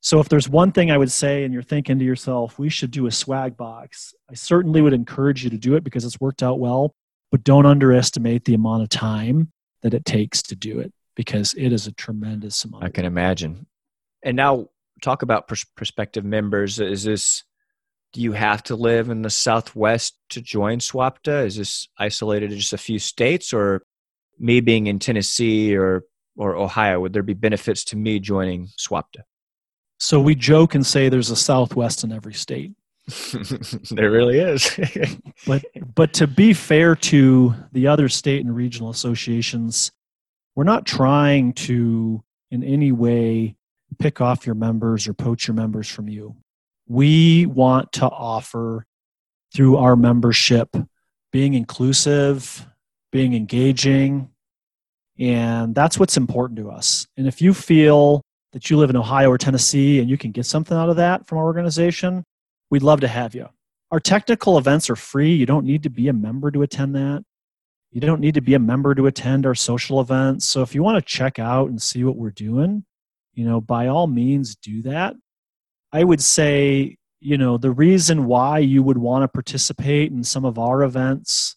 So 0.01 0.21
if 0.21 0.29
there's 0.29 0.47
one 0.47 0.71
thing 0.71 0.89
I 0.89 0.97
would 0.97 1.11
say 1.11 1.43
and 1.43 1.53
you're 1.53 1.61
thinking 1.61 1.99
to 1.99 2.05
yourself, 2.05 2.57
we 2.57 2.69
should 2.69 2.91
do 2.91 3.07
a 3.07 3.11
swag 3.11 3.57
box, 3.57 4.13
I 4.31 4.35
certainly 4.35 4.81
would 4.81 4.93
encourage 4.93 5.43
you 5.43 5.49
to 5.49 5.57
do 5.57 5.75
it 5.75 5.83
because 5.83 6.05
it's 6.05 6.21
worked 6.21 6.41
out 6.41 6.59
well, 6.59 6.95
but 7.29 7.43
don't 7.43 7.65
underestimate 7.65 8.45
the 8.45 8.53
amount 8.53 8.83
of 8.83 8.89
time 8.89 9.51
that 9.81 9.93
it 9.93 10.05
takes 10.05 10.41
to 10.43 10.55
do 10.55 10.79
it 10.79 10.93
because 11.15 11.53
it 11.55 11.73
is 11.73 11.87
a 11.87 11.91
tremendous 11.91 12.63
amount. 12.63 12.85
I 12.85 12.89
can 12.89 13.03
imagine. 13.03 13.67
And 14.23 14.37
now 14.37 14.69
talk 15.01 15.21
about 15.21 15.49
pers- 15.49 15.65
prospective 15.75 16.23
members. 16.23 16.79
Is 16.79 17.03
this 17.03 17.43
do 18.13 18.21
you 18.21 18.31
have 18.31 18.63
to 18.63 18.75
live 18.75 19.09
in 19.09 19.21
the 19.21 19.29
Southwest 19.29 20.17
to 20.29 20.41
join 20.41 20.79
SWAPTA? 20.79 21.45
Is 21.45 21.57
this 21.57 21.87
isolated 21.97 22.49
to 22.49 22.55
just 22.55 22.73
a 22.73 22.77
few 22.77 22.99
states 22.99 23.53
or 23.53 23.83
me 24.39 24.61
being 24.61 24.87
in 24.87 24.99
Tennessee 24.99 25.75
or 25.75 26.03
or 26.39 26.55
Ohio, 26.55 27.01
would 27.01 27.11
there 27.11 27.21
be 27.21 27.33
benefits 27.33 27.83
to 27.83 27.97
me 27.97 28.17
joining 28.17 28.69
SWAPTA? 28.77 29.23
So 29.99 30.21
we 30.21 30.35
joke 30.35 30.73
and 30.73 30.85
say 30.85 31.09
there's 31.09 31.29
a 31.29 31.35
Southwest 31.35 32.05
in 32.05 32.13
every 32.13 32.33
state. 32.33 32.71
there 33.91 34.09
really 34.09 34.39
is. 34.39 34.79
but 35.47 35.65
but 35.93 36.13
to 36.13 36.27
be 36.27 36.53
fair 36.53 36.95
to 36.95 37.53
the 37.73 37.87
other 37.87 38.07
state 38.07 38.45
and 38.45 38.55
regional 38.55 38.89
associations, 38.89 39.91
we're 40.55 40.63
not 40.63 40.85
trying 40.85 41.53
to 41.53 42.23
in 42.51 42.63
any 42.63 42.91
way 42.91 43.55
pick 43.97 44.21
off 44.21 44.45
your 44.45 44.55
members 44.55 45.07
or 45.07 45.13
poach 45.13 45.47
your 45.47 45.55
members 45.55 45.89
from 45.89 46.07
you. 46.07 46.35
We 46.89 47.45
want 47.45 47.93
to 47.93 48.05
offer 48.05 48.85
through 49.55 49.77
our 49.77 49.95
membership 49.95 50.75
being 51.31 51.53
inclusive, 51.53 52.67
being 53.11 53.35
engaging. 53.35 54.29
And 55.17 55.75
that's 55.75 55.99
what's 55.99 56.17
important 56.17 56.57
to 56.59 56.71
us. 56.71 57.07
And 57.15 57.27
if 57.27 57.41
you 57.41 57.53
feel 57.53 58.21
that 58.53 58.69
you 58.69 58.77
live 58.77 58.89
in 58.89 58.97
Ohio 58.97 59.29
or 59.29 59.37
Tennessee 59.37 59.99
and 59.99 60.09
you 60.09 60.17
can 60.17 60.31
get 60.31 60.45
something 60.45 60.75
out 60.75 60.89
of 60.89 60.95
that 60.95 61.27
from 61.27 61.37
our 61.37 61.45
organization, 61.45 62.23
we'd 62.71 62.83
love 62.83 63.01
to 63.01 63.07
have 63.07 63.35
you. 63.35 63.47
Our 63.91 63.99
technical 63.99 64.57
events 64.57 64.89
are 64.89 64.95
free. 64.95 65.33
You 65.33 65.45
don't 65.45 65.65
need 65.65 65.83
to 65.83 65.89
be 65.89 66.07
a 66.07 66.13
member 66.13 66.51
to 66.51 66.63
attend 66.63 66.95
that. 66.95 67.23
You 67.91 68.01
don't 68.01 68.21
need 68.21 68.35
to 68.35 68.41
be 68.41 68.53
a 68.53 68.59
member 68.59 68.93
to 68.95 69.07
attend 69.07 69.45
our 69.45 69.55
social 69.55 69.99
events. 69.99 70.47
So 70.47 70.61
if 70.61 70.75
you 70.75 70.83
want 70.83 71.03
to 71.03 71.07
check 71.07 71.39
out 71.39 71.69
and 71.69 71.81
see 71.81 72.03
what 72.03 72.15
we're 72.15 72.29
doing, 72.29 72.85
you 73.33 73.45
know, 73.45 73.61
by 73.61 73.87
all 73.87 74.07
means 74.07 74.55
do 74.55 74.81
that. 74.83 75.15
I 75.91 76.03
would 76.03 76.21
say, 76.21 76.97
you 77.19 77.37
know, 77.37 77.57
the 77.57 77.71
reason 77.71 78.25
why 78.25 78.59
you 78.59 78.83
would 78.83 78.97
want 78.97 79.23
to 79.23 79.27
participate 79.27 80.11
in 80.11 80.23
some 80.23 80.45
of 80.45 80.57
our 80.57 80.83
events 80.83 81.55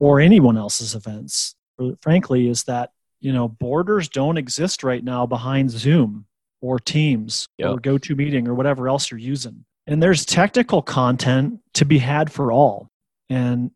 or 0.00 0.20
anyone 0.20 0.56
else's 0.56 0.94
events, 0.94 1.54
frankly, 2.00 2.48
is 2.48 2.64
that, 2.64 2.90
you 3.20 3.32
know, 3.32 3.48
borders 3.48 4.08
don't 4.08 4.38
exist 4.38 4.82
right 4.82 5.02
now 5.02 5.26
behind 5.26 5.70
Zoom 5.70 6.26
or 6.60 6.78
Teams 6.78 7.48
yep. 7.58 7.70
or 7.70 7.78
GoToMeeting 7.78 8.46
or 8.46 8.54
whatever 8.54 8.88
else 8.88 9.10
you're 9.10 9.18
using. 9.18 9.64
And 9.86 10.02
there's 10.02 10.24
technical 10.24 10.82
content 10.82 11.60
to 11.74 11.84
be 11.84 11.98
had 11.98 12.30
for 12.30 12.52
all. 12.52 12.90
And 13.30 13.70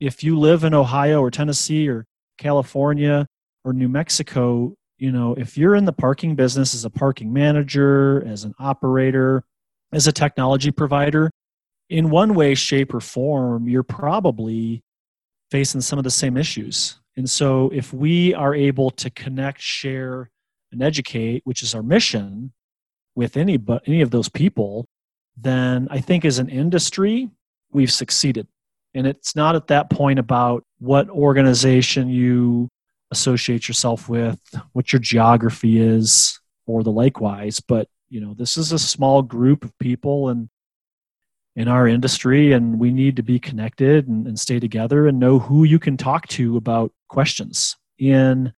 if 0.00 0.24
you 0.24 0.38
live 0.38 0.64
in 0.64 0.74
Ohio 0.74 1.20
or 1.20 1.30
Tennessee 1.30 1.88
or 1.88 2.06
California 2.38 3.26
or 3.64 3.72
New 3.72 3.88
Mexico, 3.88 4.74
you 4.98 5.12
know, 5.12 5.34
if 5.34 5.56
you're 5.56 5.76
in 5.76 5.84
the 5.84 5.92
parking 5.92 6.34
business 6.34 6.74
as 6.74 6.84
a 6.84 6.90
parking 6.90 7.32
manager, 7.32 8.24
as 8.26 8.44
an 8.44 8.54
operator, 8.58 9.44
as 9.92 10.06
a 10.06 10.12
technology 10.12 10.70
provider, 10.70 11.30
in 11.88 12.10
one 12.10 12.34
way, 12.34 12.54
shape, 12.54 12.92
or 12.92 13.00
form, 13.00 13.68
you're 13.68 13.82
probably 13.82 14.82
facing 15.50 15.80
some 15.80 15.98
of 15.98 16.04
the 16.04 16.10
same 16.10 16.36
issues. 16.36 17.00
And 17.16 17.28
so, 17.30 17.70
if 17.72 17.92
we 17.92 18.34
are 18.34 18.54
able 18.54 18.90
to 18.92 19.08
connect, 19.10 19.60
share, 19.60 20.30
and 20.72 20.82
educate, 20.82 21.42
which 21.44 21.62
is 21.62 21.74
our 21.74 21.82
mission, 21.82 22.52
with 23.14 23.36
any 23.36 23.56
but 23.56 23.82
any 23.86 24.00
of 24.02 24.10
those 24.10 24.28
people, 24.28 24.86
then 25.36 25.88
I 25.90 26.00
think 26.00 26.24
as 26.24 26.38
an 26.38 26.48
industry, 26.48 27.30
we've 27.72 27.92
succeeded. 27.92 28.46
And 28.94 29.06
it's 29.06 29.34
not 29.34 29.56
at 29.56 29.68
that 29.68 29.90
point 29.90 30.18
about 30.18 30.64
what 30.78 31.08
organization 31.08 32.08
you 32.08 32.68
associate 33.10 33.68
yourself 33.68 34.08
with, 34.08 34.40
what 34.72 34.92
your 34.92 35.00
geography 35.00 35.80
is, 35.80 36.38
or 36.66 36.82
the 36.82 36.92
likewise. 36.92 37.60
But 37.60 37.88
you 38.08 38.20
know, 38.20 38.34
this 38.34 38.56
is 38.56 38.72
a 38.72 38.78
small 38.78 39.22
group 39.22 39.64
of 39.64 39.78
people 39.78 40.28
and 40.28 40.48
in 41.56 41.66
our 41.66 41.88
industry, 41.88 42.52
and 42.52 42.78
we 42.78 42.92
need 42.92 43.16
to 43.16 43.22
be 43.22 43.40
connected 43.40 44.06
and, 44.06 44.28
and 44.28 44.38
stay 44.38 44.60
together 44.60 45.08
and 45.08 45.18
know 45.18 45.40
who 45.40 45.64
you 45.64 45.80
can 45.80 45.96
talk 45.96 46.28
to 46.28 46.56
about 46.56 46.92
questions. 47.08 47.76
In 47.98 48.52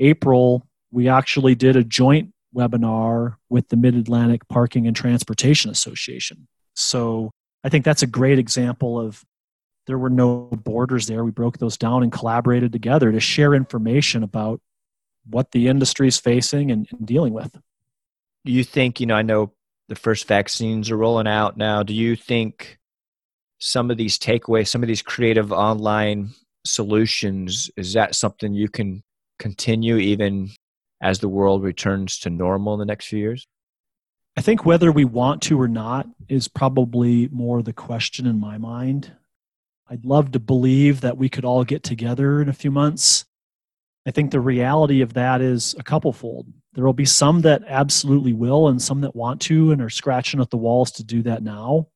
April, 0.00 0.66
we 0.90 1.08
actually 1.08 1.54
did 1.54 1.76
a 1.76 1.84
joint 1.84 2.32
webinar 2.54 3.36
with 3.48 3.68
the 3.68 3.76
Mid 3.76 3.94
Atlantic 3.94 4.48
Parking 4.48 4.88
and 4.88 4.96
Transportation 4.96 5.70
Association. 5.70 6.48
So 6.74 7.30
I 7.62 7.68
think 7.68 7.84
that's 7.84 8.02
a 8.02 8.08
great 8.08 8.38
example 8.38 8.98
of 8.98 9.22
there 9.90 9.98
were 9.98 10.08
no 10.08 10.48
borders 10.52 11.08
there. 11.08 11.24
We 11.24 11.32
broke 11.32 11.58
those 11.58 11.76
down 11.76 12.04
and 12.04 12.12
collaborated 12.12 12.70
together 12.70 13.10
to 13.10 13.18
share 13.18 13.54
information 13.54 14.22
about 14.22 14.60
what 15.28 15.50
the 15.50 15.66
industry 15.66 16.06
is 16.06 16.16
facing 16.16 16.70
and, 16.70 16.86
and 16.92 17.04
dealing 17.04 17.32
with. 17.32 17.58
Do 18.44 18.52
you 18.52 18.62
think, 18.62 19.00
you 19.00 19.06
know, 19.06 19.16
I 19.16 19.22
know 19.22 19.52
the 19.88 19.96
first 19.96 20.28
vaccines 20.28 20.92
are 20.92 20.96
rolling 20.96 21.26
out 21.26 21.56
now. 21.56 21.82
Do 21.82 21.92
you 21.92 22.14
think 22.14 22.78
some 23.58 23.90
of 23.90 23.96
these 23.96 24.16
takeaways, 24.16 24.68
some 24.68 24.84
of 24.84 24.86
these 24.86 25.02
creative 25.02 25.50
online 25.50 26.30
solutions, 26.64 27.68
is 27.76 27.92
that 27.94 28.14
something 28.14 28.54
you 28.54 28.68
can 28.68 29.02
continue 29.40 29.96
even 29.96 30.50
as 31.02 31.18
the 31.18 31.28
world 31.28 31.64
returns 31.64 32.16
to 32.20 32.30
normal 32.30 32.74
in 32.74 32.78
the 32.78 32.86
next 32.86 33.08
few 33.08 33.18
years? 33.18 33.48
I 34.36 34.40
think 34.40 34.64
whether 34.64 34.92
we 34.92 35.04
want 35.04 35.42
to 35.42 35.60
or 35.60 35.66
not 35.66 36.06
is 36.28 36.46
probably 36.46 37.26
more 37.32 37.60
the 37.60 37.72
question 37.72 38.28
in 38.28 38.38
my 38.38 38.56
mind. 38.56 39.16
I'd 39.90 40.04
love 40.04 40.30
to 40.32 40.38
believe 40.38 41.00
that 41.00 41.16
we 41.16 41.28
could 41.28 41.44
all 41.44 41.64
get 41.64 41.82
together 41.82 42.40
in 42.40 42.48
a 42.48 42.54
few 42.54 42.70
months. 42.70 43.24
I 44.06 44.12
think 44.12 44.30
the 44.30 44.40
reality 44.40 45.00
of 45.00 45.14
that 45.14 45.40
is 45.40 45.74
a 45.78 45.82
couple 45.82 46.12
fold. 46.12 46.46
There 46.74 46.84
will 46.84 46.92
be 46.92 47.04
some 47.04 47.40
that 47.40 47.62
absolutely 47.66 48.32
will, 48.32 48.68
and 48.68 48.80
some 48.80 49.00
that 49.00 49.16
want 49.16 49.40
to 49.42 49.72
and 49.72 49.82
are 49.82 49.90
scratching 49.90 50.40
at 50.40 50.50
the 50.50 50.56
walls 50.56 50.92
to 50.92 51.04
do 51.04 51.22
that 51.22 51.42
now. 51.42 51.88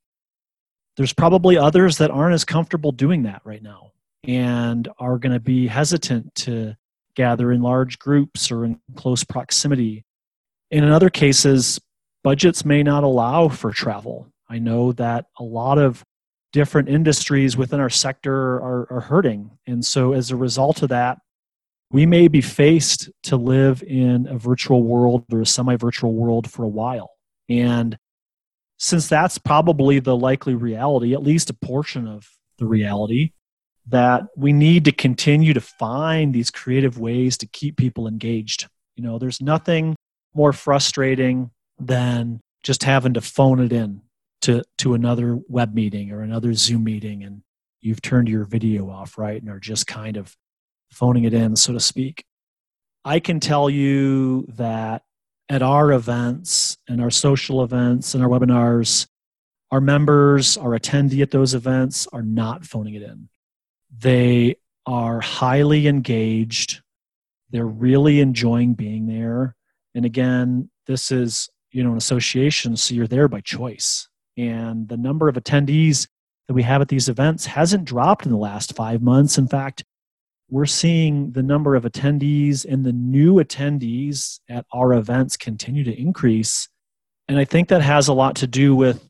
There's 0.97 1.13
probably 1.13 1.57
others 1.57 1.99
that 1.99 2.11
aren't 2.11 2.35
as 2.35 2.45
comfortable 2.45 2.91
doing 2.93 3.23
that 3.23 3.43
right 3.45 3.63
now 3.63 3.93
and 4.25 4.89
are 4.99 5.19
going 5.19 5.33
to 5.33 5.41
be 5.41 5.69
hesitant 5.69 6.35
to 6.35 6.77
gather 7.15 7.53
in 7.53 7.63
large 7.63 7.99
groups 7.99 8.51
or 8.51 8.65
in 8.65 8.81
close 8.97 9.23
proximity. 9.23 10.05
And 10.71 10.85
in 10.85 10.91
other 10.91 11.11
cases, 11.11 11.81
budgets 12.25 12.65
may 12.65 12.83
not 12.83 13.05
allow 13.05 13.49
for 13.49 13.71
travel. 13.71 14.29
I 14.49 14.59
know 14.59 14.93
that 14.93 15.27
a 15.39 15.45
lot 15.45 15.79
of 15.79 16.05
different 16.55 16.89
industries 16.89 17.57
within 17.57 17.81
our 17.81 17.91
sector 17.91 18.55
are, 18.55 18.87
are 18.89 19.01
hurting. 19.01 19.51
And 19.67 19.85
so, 19.85 20.13
as 20.13 20.31
a 20.31 20.37
result 20.37 20.83
of 20.83 20.91
that, 20.91 21.19
we 21.91 22.07
may 22.07 22.29
be 22.29 22.41
faced 22.41 23.11
to 23.25 23.37
live 23.37 23.83
in 23.83 24.29
a 24.29 24.39
virtual 24.39 24.85
world 24.85 25.25
or 25.33 25.41
a 25.41 25.47
semi 25.47 25.75
virtual 25.75 26.15
world 26.15 26.49
for 26.49 26.63
a 26.63 26.69
while. 26.69 27.11
And 27.49 27.99
since 28.79 29.09
that's 29.09 29.37
probably 29.37 29.99
the 29.99 30.17
likely 30.17 30.55
reality, 30.55 31.13
at 31.13 31.25
least 31.25 31.51
a 31.51 31.55
portion 31.55 32.07
of 32.07 32.25
the 32.59 32.67
reality, 32.67 33.33
that 33.89 34.23
we 34.37 34.53
need 34.53 34.85
to 34.85 34.93
continue 34.93 35.55
to 35.55 35.61
find 35.61 36.33
these 36.33 36.53
creative 36.53 37.01
ways 37.01 37.37
to 37.39 37.47
keep 37.49 37.77
people 37.77 38.07
engaged. 38.07 38.69
You 38.95 39.03
know, 39.03 39.19
there's 39.19 39.43
nothing 39.43 39.97
more 40.35 40.53
frustrating 40.53 41.51
than 41.81 42.41
just 42.63 42.85
having 42.85 43.15
to 43.15 43.21
phone 43.21 43.59
it 43.59 43.73
in 43.73 44.03
to 44.45 44.63
to 44.77 44.93
another 44.93 45.39
web 45.49 45.75
meeting 45.75 46.13
or 46.13 46.21
another 46.21 46.53
zoom 46.53 46.85
meeting 46.85 47.25
and 47.25 47.43
you've 47.81 48.03
turned 48.03 48.29
your 48.29 48.45
video 48.45 48.91
off 48.91 49.17
right 49.17 49.41
and 49.41 49.51
are 49.51 49.59
just 49.59 49.87
kind 49.87 50.19
of 50.19 50.37
phoning 50.91 51.25
it 51.25 51.33
in 51.33 51.57
so 51.57 51.73
to 51.73 51.81
speak. 51.81 52.27
I 53.07 53.21
can 53.21 53.41
tell 53.41 53.71
you 53.71 54.47
that 54.57 55.03
at 55.49 55.63
our 55.63 55.93
events 55.93 56.77
and 56.89 57.01
our 57.01 57.11
social 57.11 57.63
events 57.63 58.15
and 58.15 58.23
our 58.23 58.29
webinars 58.29 59.07
our 59.71 59.81
members 59.81 60.59
our 60.59 60.79
attendee 60.79 61.23
at 61.23 61.31
those 61.31 61.55
events 61.55 62.07
are 62.13 62.23
not 62.23 62.67
phoning 62.67 62.95
it 62.95 63.03
in. 63.03 63.31
They 63.97 64.57
are 64.85 65.21
highly 65.21 65.89
engaged. 65.89 66.83
They're 67.49 67.65
really 67.65 68.21
enjoying 68.21 68.75
being 68.75 69.07
there. 69.07 69.57
And 69.95 70.05
again 70.05 70.69
this 70.87 71.11
is 71.11 71.49
you 71.71 71.83
know 71.83 71.93
an 71.93 71.97
association 71.97 72.77
so 72.77 72.95
you're 72.95 73.07
there 73.07 73.27
by 73.27 73.41
choice 73.41 74.07
and 74.37 74.89
the 74.89 74.97
number 74.97 75.29
of 75.29 75.37
attendees 75.37 76.09
that 76.49 76.55
we 76.55 76.63
have 76.63 76.81
at 76.81 76.89
these 76.89 77.09
events 77.09 77.47
hasn't 77.47 77.85
dropped 77.85 78.27
in 78.27 78.33
the 78.33 78.39
last 78.39 78.75
five 78.75 79.03
months. 79.03 79.39
In 79.39 79.49
fact, 79.49 79.85
we're 80.51 80.67
seeing 80.67 81.33
the 81.33 81.43
number 81.43 81.75
of 81.75 81.85
attendees 81.85 82.65
and 82.65 82.85
the 82.85 82.93
new 82.93 83.35
attendees 83.37 84.41
at 84.49 84.67
our 84.73 84.93
events 84.93 85.37
continue 85.37 85.85
to 85.85 85.99
increase. 85.99 86.69
And 87.29 87.39
I 87.39 87.45
think 87.45 87.69
that 87.69 87.81
has 87.81 88.09
a 88.09 88.13
lot 88.13 88.37
to 88.37 88.47
do 88.47 88.77
with 88.77 89.09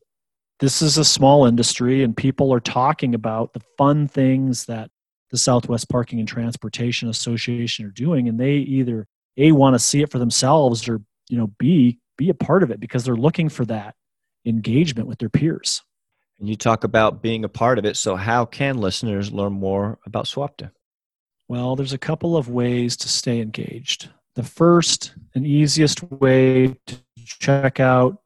this 0.60 0.80
is 0.80 0.96
a 0.96 1.04
small 1.04 1.46
industry 1.46 2.02
and 2.04 2.16
people 2.16 2.54
are 2.54 2.60
talking 2.60 3.14
about 3.14 3.52
the 3.52 3.62
fun 3.76 4.06
things 4.06 4.66
that 4.66 4.90
the 5.30 5.36
Southwest 5.38 5.88
Parking 5.88 6.20
and 6.20 6.28
Transportation 6.28 7.08
Association 7.08 7.84
are 7.84 7.90
doing 7.90 8.28
and 8.28 8.38
they 8.38 8.54
either 8.54 9.06
a 9.36 9.50
want 9.50 9.74
to 9.74 9.80
see 9.80 10.00
it 10.02 10.12
for 10.12 10.20
themselves 10.20 10.88
or 10.88 11.00
you 11.28 11.36
know 11.36 11.48
b 11.58 11.98
be 12.16 12.30
a 12.30 12.34
part 12.34 12.62
of 12.62 12.70
it 12.70 12.78
because 12.78 13.04
they're 13.04 13.16
looking 13.16 13.48
for 13.48 13.64
that 13.64 13.96
engagement 14.44 15.08
with 15.08 15.18
their 15.18 15.28
peers. 15.28 15.82
And 16.38 16.48
you 16.48 16.56
talk 16.56 16.84
about 16.84 17.22
being 17.22 17.44
a 17.44 17.48
part 17.48 17.78
of 17.78 17.84
it. 17.84 17.96
So, 17.96 18.16
how 18.16 18.44
can 18.44 18.78
listeners 18.78 19.32
learn 19.32 19.52
more 19.52 19.98
about 20.04 20.26
SWPTA? 20.26 20.70
Well, 21.48 21.76
there's 21.76 21.92
a 21.92 21.98
couple 21.98 22.36
of 22.36 22.48
ways 22.48 22.96
to 22.98 23.08
stay 23.08 23.40
engaged. 23.40 24.08
The 24.34 24.42
first 24.42 25.14
and 25.34 25.46
easiest 25.46 26.02
way 26.10 26.74
to 26.86 26.98
check 27.16 27.78
out 27.80 28.22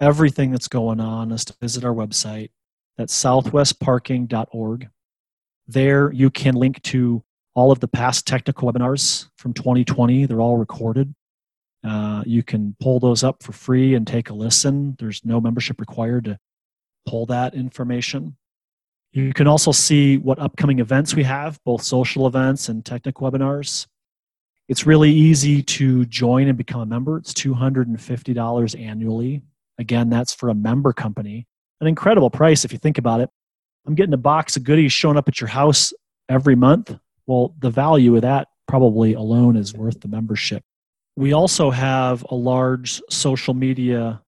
everything 0.00 0.50
that's 0.50 0.68
going 0.68 1.00
on 1.00 1.32
is 1.32 1.44
to 1.46 1.54
visit 1.60 1.84
our 1.84 1.94
website. 1.94 2.50
That's 2.96 3.20
southwestparking.org. 3.20 4.88
There, 5.66 6.12
you 6.12 6.30
can 6.30 6.54
link 6.54 6.82
to 6.82 7.22
all 7.54 7.72
of 7.72 7.80
the 7.80 7.88
past 7.88 8.26
technical 8.26 8.70
webinars 8.70 9.28
from 9.36 9.52
2020. 9.52 10.26
They're 10.26 10.40
all 10.40 10.56
recorded. 10.56 11.14
Uh, 11.84 12.22
you 12.26 12.42
can 12.42 12.76
pull 12.80 13.00
those 13.00 13.24
up 13.24 13.42
for 13.42 13.52
free 13.52 13.94
and 13.94 14.06
take 14.06 14.30
a 14.30 14.34
listen. 14.34 14.96
There's 14.98 15.24
no 15.24 15.40
membership 15.40 15.80
required 15.80 16.24
to 16.24 16.38
pull 17.06 17.26
that 17.26 17.54
information. 17.54 18.36
You 19.12 19.32
can 19.34 19.46
also 19.46 19.72
see 19.72 20.16
what 20.16 20.38
upcoming 20.38 20.78
events 20.78 21.14
we 21.14 21.24
have, 21.24 21.58
both 21.64 21.82
social 21.82 22.26
events 22.26 22.68
and 22.68 22.84
technical 22.84 23.30
webinars. 23.30 23.86
It's 24.68 24.86
really 24.86 25.10
easy 25.10 25.62
to 25.62 26.06
join 26.06 26.48
and 26.48 26.56
become 26.56 26.80
a 26.80 26.86
member. 26.86 27.18
It's 27.18 27.34
$250 27.34 28.80
annually. 28.80 29.42
Again, 29.78 30.08
that's 30.08 30.32
for 30.32 30.48
a 30.48 30.54
member 30.54 30.92
company. 30.92 31.46
An 31.80 31.88
incredible 31.88 32.30
price 32.30 32.64
if 32.64 32.72
you 32.72 32.78
think 32.78 32.96
about 32.96 33.20
it. 33.20 33.28
I'm 33.86 33.94
getting 33.94 34.14
a 34.14 34.18
box 34.18 34.56
of 34.56 34.62
goodies 34.62 34.92
showing 34.92 35.16
up 35.16 35.28
at 35.28 35.40
your 35.40 35.48
house 35.48 35.92
every 36.28 36.54
month. 36.54 36.96
Well, 37.26 37.54
the 37.58 37.70
value 37.70 38.14
of 38.16 38.22
that 38.22 38.48
probably 38.68 39.14
alone 39.14 39.56
is 39.56 39.74
worth 39.74 40.00
the 40.00 40.08
membership. 40.08 40.62
We 41.16 41.32
also 41.32 41.70
have 41.70 42.24
a 42.30 42.34
large 42.34 43.02
social 43.10 43.54
media 43.54 44.22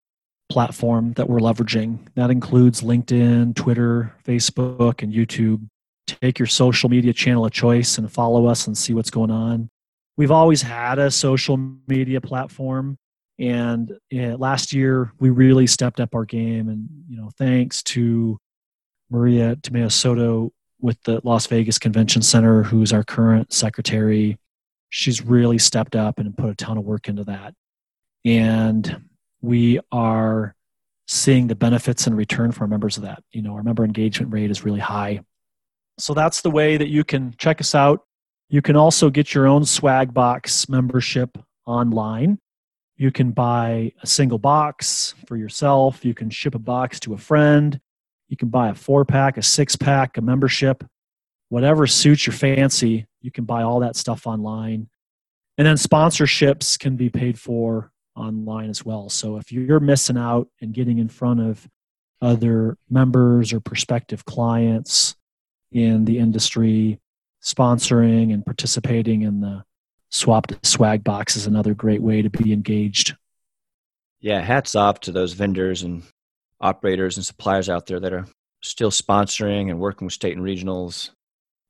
platform 0.51 1.13
that 1.15 1.29
we're 1.29 1.39
leveraging. 1.39 1.99
That 2.15 2.31
includes 2.31 2.83
LinkedIn, 2.83 3.55
Twitter, 3.57 4.15
Facebook, 4.25 5.03
and 5.03 5.13
YouTube. 5.13 5.67
Take 6.07 6.39
your 6.39 6.47
social 6.47 6.91
media 6.91 7.13
channel 7.13 7.47
of 7.47 7.53
choice 7.53 7.97
and 7.97 8.13
follow 8.13 8.47
us 8.47 8.67
and 8.67 8.77
see 8.77 8.93
what's 8.93 9.11
going 9.11 9.31
on. 9.31 9.71
We've 10.17 10.31
always 10.31 10.63
had 10.63 10.99
a 10.99 11.11
social 11.11 11.57
media 11.89 12.21
platform, 12.21 12.99
and 13.39 13.93
yeah, 14.11 14.37
last 14.39 14.73
year 14.73 15.13
we 15.19 15.31
really 15.31 15.67
stepped 15.67 15.99
up 15.99 16.15
our 16.15 16.25
game. 16.25 16.69
And 16.69 16.89
you 17.09 17.17
know, 17.17 17.31
thanks 17.37 17.83
to 17.85 18.39
Maria 19.11 19.57
Tomeo 19.57 19.91
Soto 19.91 20.53
with 20.81 21.03
the 21.03 21.21
Las 21.25 21.47
Vegas 21.47 21.79
Convention 21.79 22.23
Center, 22.23 22.63
who's 22.63 22.93
our 22.93 23.03
current 23.03 23.53
secretary. 23.53 24.39
She's 24.91 25.23
really 25.23 25.59
stepped 25.59 25.97
up 25.97 26.19
and 26.19 26.37
put 26.37 26.51
a 26.51 26.55
ton 26.55 26.79
of 26.79 26.85
work 26.85 27.09
into 27.09 27.25
that. 27.25 27.55
And 28.25 29.05
we 29.43 29.81
are 29.93 30.55
seeing 31.07 31.49
the 31.49 31.55
benefits 31.55 32.07
and 32.07 32.17
return 32.17 32.53
for 32.53 32.67
members 32.67 32.97
of 32.97 33.03
that. 33.03 33.23
You 33.33 33.43
know, 33.43 33.55
our 33.55 33.63
member 33.63 33.85
engagement 33.85 34.33
rate 34.33 34.51
is 34.51 34.65
really 34.65 34.81
high. 34.81 35.21
So 35.99 36.15
that's 36.15 36.41
the 36.41 36.51
way 36.51 36.77
that 36.77 36.89
you 36.89 37.05
can 37.05 37.35
check 37.39 37.61
us 37.61 37.75
out. 37.75 38.01
You 38.49 38.63
can 38.63 38.77
also 38.77 39.11
get 39.11 39.35
your 39.35 39.47
own 39.47 39.65
swag 39.65 40.15
box 40.15 40.69
membership 40.69 41.39
online. 41.67 42.39
You 42.97 43.11
can 43.11 43.33
buy 43.33 43.93
a 44.03 44.07
single 44.07 44.39
box 44.39 45.15
for 45.27 45.37
yourself. 45.37 46.05
You 46.05 46.15
can 46.15 46.31
ship 46.31 46.55
a 46.55 46.59
box 46.59 47.01
to 47.01 47.15
a 47.15 47.19
friend. 47.19 47.81
You 48.29 48.37
can 48.37 48.49
buy 48.49 48.69
a 48.69 48.75
four 48.75 49.05
pack, 49.05 49.37
a 49.37 49.43
six 49.43 49.77
pack, 49.77 50.17
a 50.17 50.23
membership, 50.23 50.85
whatever 51.49 51.87
suits 51.87 52.27
your 52.27 52.35
fancy. 52.35 53.07
You 53.21 53.31
can 53.31 53.45
buy 53.45 53.63
all 53.63 53.81
that 53.81 53.97
stuff 53.97 54.27
online. 54.27 54.89
And 55.57 55.67
then 55.67 55.77
sponsorships 55.77 56.79
can 56.79 56.97
be 56.97 57.11
paid 57.11 57.39
for 57.39 57.93
online 58.17 58.71
as 58.71 58.85
well. 58.85 59.09
So 59.09 59.37
if 59.37 59.53
you're 59.53 59.81
missing 59.81 60.17
out 60.17 60.49
and 60.61 60.73
getting 60.73 60.99
in 60.99 61.09
front 61.09 61.41
of 61.41 61.69
other 62.21 62.77
members 62.89 63.53
or 63.53 63.61
prospective 63.61 64.25
clients 64.25 65.15
in 65.71 66.05
the 66.05 66.19
industry, 66.19 67.01
sponsoring 67.43 68.33
and 68.33 68.45
participating 68.45 69.23
in 69.23 69.41
the 69.41 69.65
swap 70.11 70.47
swag 70.63 71.05
box 71.05 71.37
is 71.37 71.47
another 71.47 71.75
great 71.75 72.01
way 72.01 72.23
to 72.23 72.31
be 72.31 72.53
engaged. 72.53 73.15
Yeah, 74.21 74.41
hats 74.41 74.75
off 74.75 75.01
to 75.01 75.13
those 75.13 75.35
vendors 75.35 75.83
and 75.83 76.03
operators 76.61 77.17
and 77.17 77.27
suppliers 77.27 77.69
out 77.69 77.87
there 77.87 78.01
that 78.01 78.13
are 78.13 78.27
still 78.63 78.91
sponsoring 78.91 79.71
and 79.71 79.79
working 79.79 80.07
with 80.07 80.15
state 80.15 80.37
and 80.37 80.45
regionals 80.45 81.11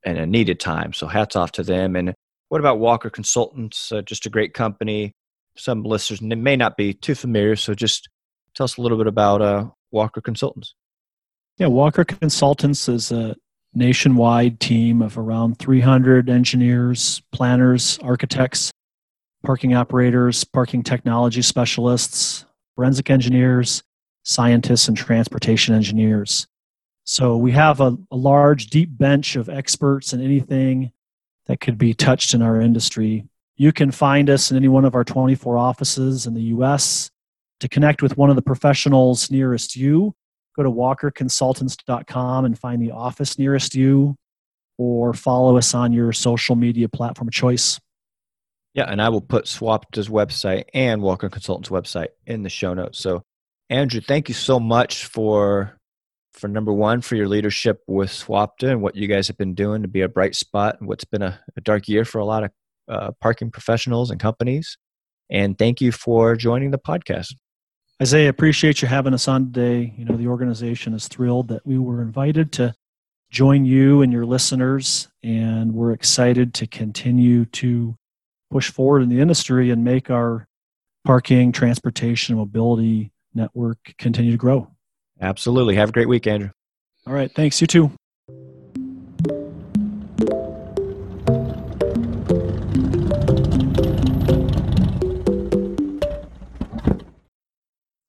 in 0.05 0.17
a 0.17 0.27
needed 0.27 0.61
time. 0.61 0.93
So 0.93 1.07
hats 1.07 1.37
off 1.37 1.53
to 1.53 1.63
them. 1.63 1.97
And 1.97 2.15
what 2.49 2.61
about 2.61 2.79
Walker 2.79 3.11
Consultants? 3.11 3.91
Uh, 3.91 4.03
just 4.03 4.27
a 4.27 4.31
great 4.31 4.55
company. 4.55 5.13
Some 5.57 5.83
listeners 5.83 6.21
may 6.21 6.57
not 6.57 6.77
be 6.77 6.95
too 6.95 7.15
familiar, 7.15 7.57
so 7.57 7.75
just 7.75 8.09
tell 8.55 8.65
us 8.65 8.77
a 8.77 8.83
little 8.83 8.99
bit 8.99 9.07
about 9.07 9.41
uh, 9.41 9.67
Walker 9.91 10.21
Consultants. 10.21 10.75
Yeah, 11.59 11.69
Walker 11.69 12.05
Consultants 12.05 12.89
is 12.89 13.13
a 13.13 13.37
nationwide 13.75 14.61
team 14.61 15.03
of 15.03 15.19
around 15.19 15.59
300 15.59 16.29
engineers, 16.29 17.23
planners, 17.33 17.99
architects, 18.03 18.71
parking 19.45 19.75
operators, 19.75 20.43
parking 20.45 20.83
technology 20.83 21.43
specialists, 21.43 22.45
forensic 22.75 23.11
engineers, 23.11 23.83
scientists, 24.25 24.89
and 24.89 24.97
transportation 24.97 25.75
engineers. 25.75 26.47
So 27.05 27.37
we 27.37 27.53
have 27.53 27.81
a, 27.81 27.97
a, 28.11 28.17
large, 28.17 28.69
deep 28.69 28.97
bench 28.97 29.37
of 29.37 29.51
experts 29.51 30.15
in 30.15 30.23
anything 30.23 30.91
that 31.47 31.61
could 31.61 31.77
be 31.77 31.93
touched 31.93 32.33
in 32.33 32.41
our 32.41 32.61
industry. 32.61 33.27
You 33.57 33.73
can 33.73 33.91
find 33.91 34.31
us 34.31 34.51
in 34.51 34.57
any 34.57 34.69
one 34.69 34.87
of 34.87 34.95
our 34.95 35.05
24 35.05 35.59
offices 35.59 36.27
in 36.27 36.35
the 36.35 36.43
US. 36.43 37.11
To 37.61 37.69
connect 37.69 38.03
with 38.03 38.17
one 38.17 38.31
of 38.31 38.37
the 38.37 38.43
professionals 38.43 39.31
nearest 39.31 39.77
you, 39.77 40.15
go 40.57 40.63
to 40.63 40.71
walkerconsultants.com 40.71 42.45
and 42.45 42.59
find 42.59 42.83
the 42.83 42.91
office 42.91 43.39
nearest 43.39 43.75
you 43.75 44.17
or 44.79 45.13
follow 45.13 45.57
us 45.57 45.75
on 45.75 45.93
your 45.93 46.13
social 46.13 46.57
media 46.57 46.89
platform 46.89 47.29
of 47.29 47.35
choice. 47.35 47.79
Yeah, 48.73 48.91
and 48.91 49.01
I 49.01 49.09
will 49.11 49.21
put 49.21 49.45
SWPTA's 49.45 50.09
website 50.09 50.65
and 50.75 51.01
Walker 51.01 51.29
Consultants 51.29 51.69
website 51.69 52.09
in 52.27 52.43
the 52.43 52.49
show 52.49 52.75
notes. 52.75 52.99
So, 52.99 53.23
Andrew, 53.71 54.01
thank 54.01 54.29
you 54.29 54.35
so 54.35 54.59
much 54.59 55.05
for 55.05 55.79
for 56.35 56.49
number 56.49 56.73
one 56.73 57.01
for 57.01 57.17
your 57.17 57.29
leadership 57.29 57.83
with 57.87 58.11
SWPTA 58.11 58.71
and 58.71 58.83
what 58.83 58.97
you 58.97 59.07
guys 59.07 59.29
have 59.29 59.39
been 59.39 59.55
doing 59.55 59.83
to 59.83 59.89
be 59.89 60.03
a 60.03 60.09
bright 60.09 60.35
spot 60.35 60.77
in 60.81 60.87
what's 60.87 61.05
been 61.05 61.23
a, 61.23 61.41
a 61.57 61.61
dark 61.61 61.89
year 61.89 62.05
for 62.05 62.19
a 62.19 62.25
lot 62.25 62.45
of 62.45 62.51
uh, 62.89 63.13
parking 63.21 63.51
professionals 63.51 64.11
and 64.11 64.21
companies. 64.21 64.77
And 65.31 65.57
thank 65.57 65.81
you 65.81 65.93
for 65.93 66.37
joining 66.37 66.71
the 66.71 66.79
podcast. 66.79 67.35
Isaiah, 68.03 68.29
appreciate 68.29 68.83
you 68.83 68.89
having 68.89 69.15
us 69.15 69.29
on 69.29 69.53
today. 69.53 69.95
You 69.97 70.05
know, 70.05 70.17
the 70.17 70.27
organization 70.27 70.95
is 70.95 71.07
thrilled 71.07 71.49
that 71.49 71.65
we 71.65 71.79
were 71.79 72.03
invited 72.03 72.53
to 72.53 72.75
join 73.31 73.65
you 73.65 74.03
and 74.03 74.13
your 74.13 74.27
listeners, 74.27 75.09
and 75.23 75.73
we're 75.73 75.93
excited 75.93 76.55
to 76.55 76.67
continue 76.67 77.45
to 77.47 77.97
push 78.51 78.71
forward 78.71 79.03
in 79.03 79.09
the 79.09 79.21
industry 79.21 79.71
and 79.71 79.85
make 79.85 80.11
our 80.11 80.47
parking, 81.05 81.53
transportation, 81.53 82.37
mobility 82.37 83.13
network 83.35 83.79
continue 83.99 84.33
to 84.33 84.39
grow. 84.39 84.74
Absolutely. 85.25 85.75
Have 85.77 85.89
a 85.89 85.93
great 85.93 86.09
week, 86.09 86.27
Andrew. 86.27 86.51
All 87.07 87.15
right. 87.15 87.33
Thanks. 87.35 87.61
You 87.61 87.67
too. 87.67 87.91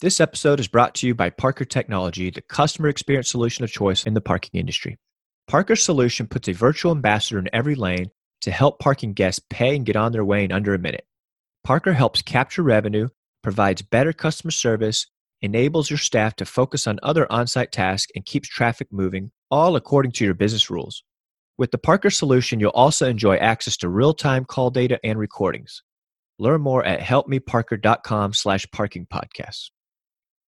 This 0.02 0.20
episode 0.20 0.60
is 0.60 0.68
brought 0.68 0.94
to 0.96 1.08
you 1.08 1.16
by 1.16 1.30
Parker 1.30 1.66
Technology, 1.66 2.30
the 2.30 2.42
customer 2.42 2.90
experience 2.90 3.30
solution 3.30 3.64
of 3.64 3.72
choice 3.72 4.04
in 4.04 4.14
the 4.14 4.22
parking 4.22 4.60
industry. 4.60 4.98
Parker's 5.48 5.82
solution 5.82 6.28
puts 6.28 6.48
a 6.48 6.54
virtual 6.54 6.92
ambassador 6.92 7.40
in 7.40 7.50
every 7.54 7.76
lane 7.76 8.12
to 8.42 8.52
help 8.52 8.80
parking 8.80 9.14
guests 9.14 9.42
pay 9.50 9.76
and 9.76 9.86
get 9.86 9.96
on 9.96 10.12
their 10.12 10.26
way 10.26 10.44
in 10.44 10.52
under 10.52 10.74
a 10.74 10.80
minute. 10.80 11.06
Parker 11.64 11.94
helps 11.94 12.22
capture 12.22 12.62
revenue, 12.62 13.08
provides 13.42 13.82
better 13.82 14.14
customer 14.14 14.52
service, 14.52 15.08
enables 15.42 15.90
your 15.90 15.98
staff 15.98 16.36
to 16.38 16.46
focus 16.46 16.88
on 16.88 17.00
other 17.04 17.32
on 17.32 17.48
site 17.48 17.72
tasks, 17.72 18.12
and 18.16 18.26
keeps 18.26 18.48
traffic 18.48 18.88
moving, 18.92 19.32
all 19.52 19.76
according 19.76 20.12
to 20.14 20.26
your 20.26 20.34
business 20.34 20.70
rules. 20.70 21.04
With 21.58 21.72
the 21.72 21.78
Parker 21.78 22.10
solution, 22.10 22.60
you'll 22.60 22.72
also 22.72 23.08
enjoy 23.08 23.38
access 23.38 23.78
to 23.78 23.90
real 23.90 24.14
time 24.14 24.46
call 24.46 24.70
data 24.70 25.00
and 25.04 25.18
recordings. 25.18 25.84
Learn 26.38 26.62
more 26.62 26.84
at 26.84 27.00
helpmeparker.com 27.00 28.34
slash 28.34 28.66
parking 28.72 29.06
podcasts. 29.06 29.70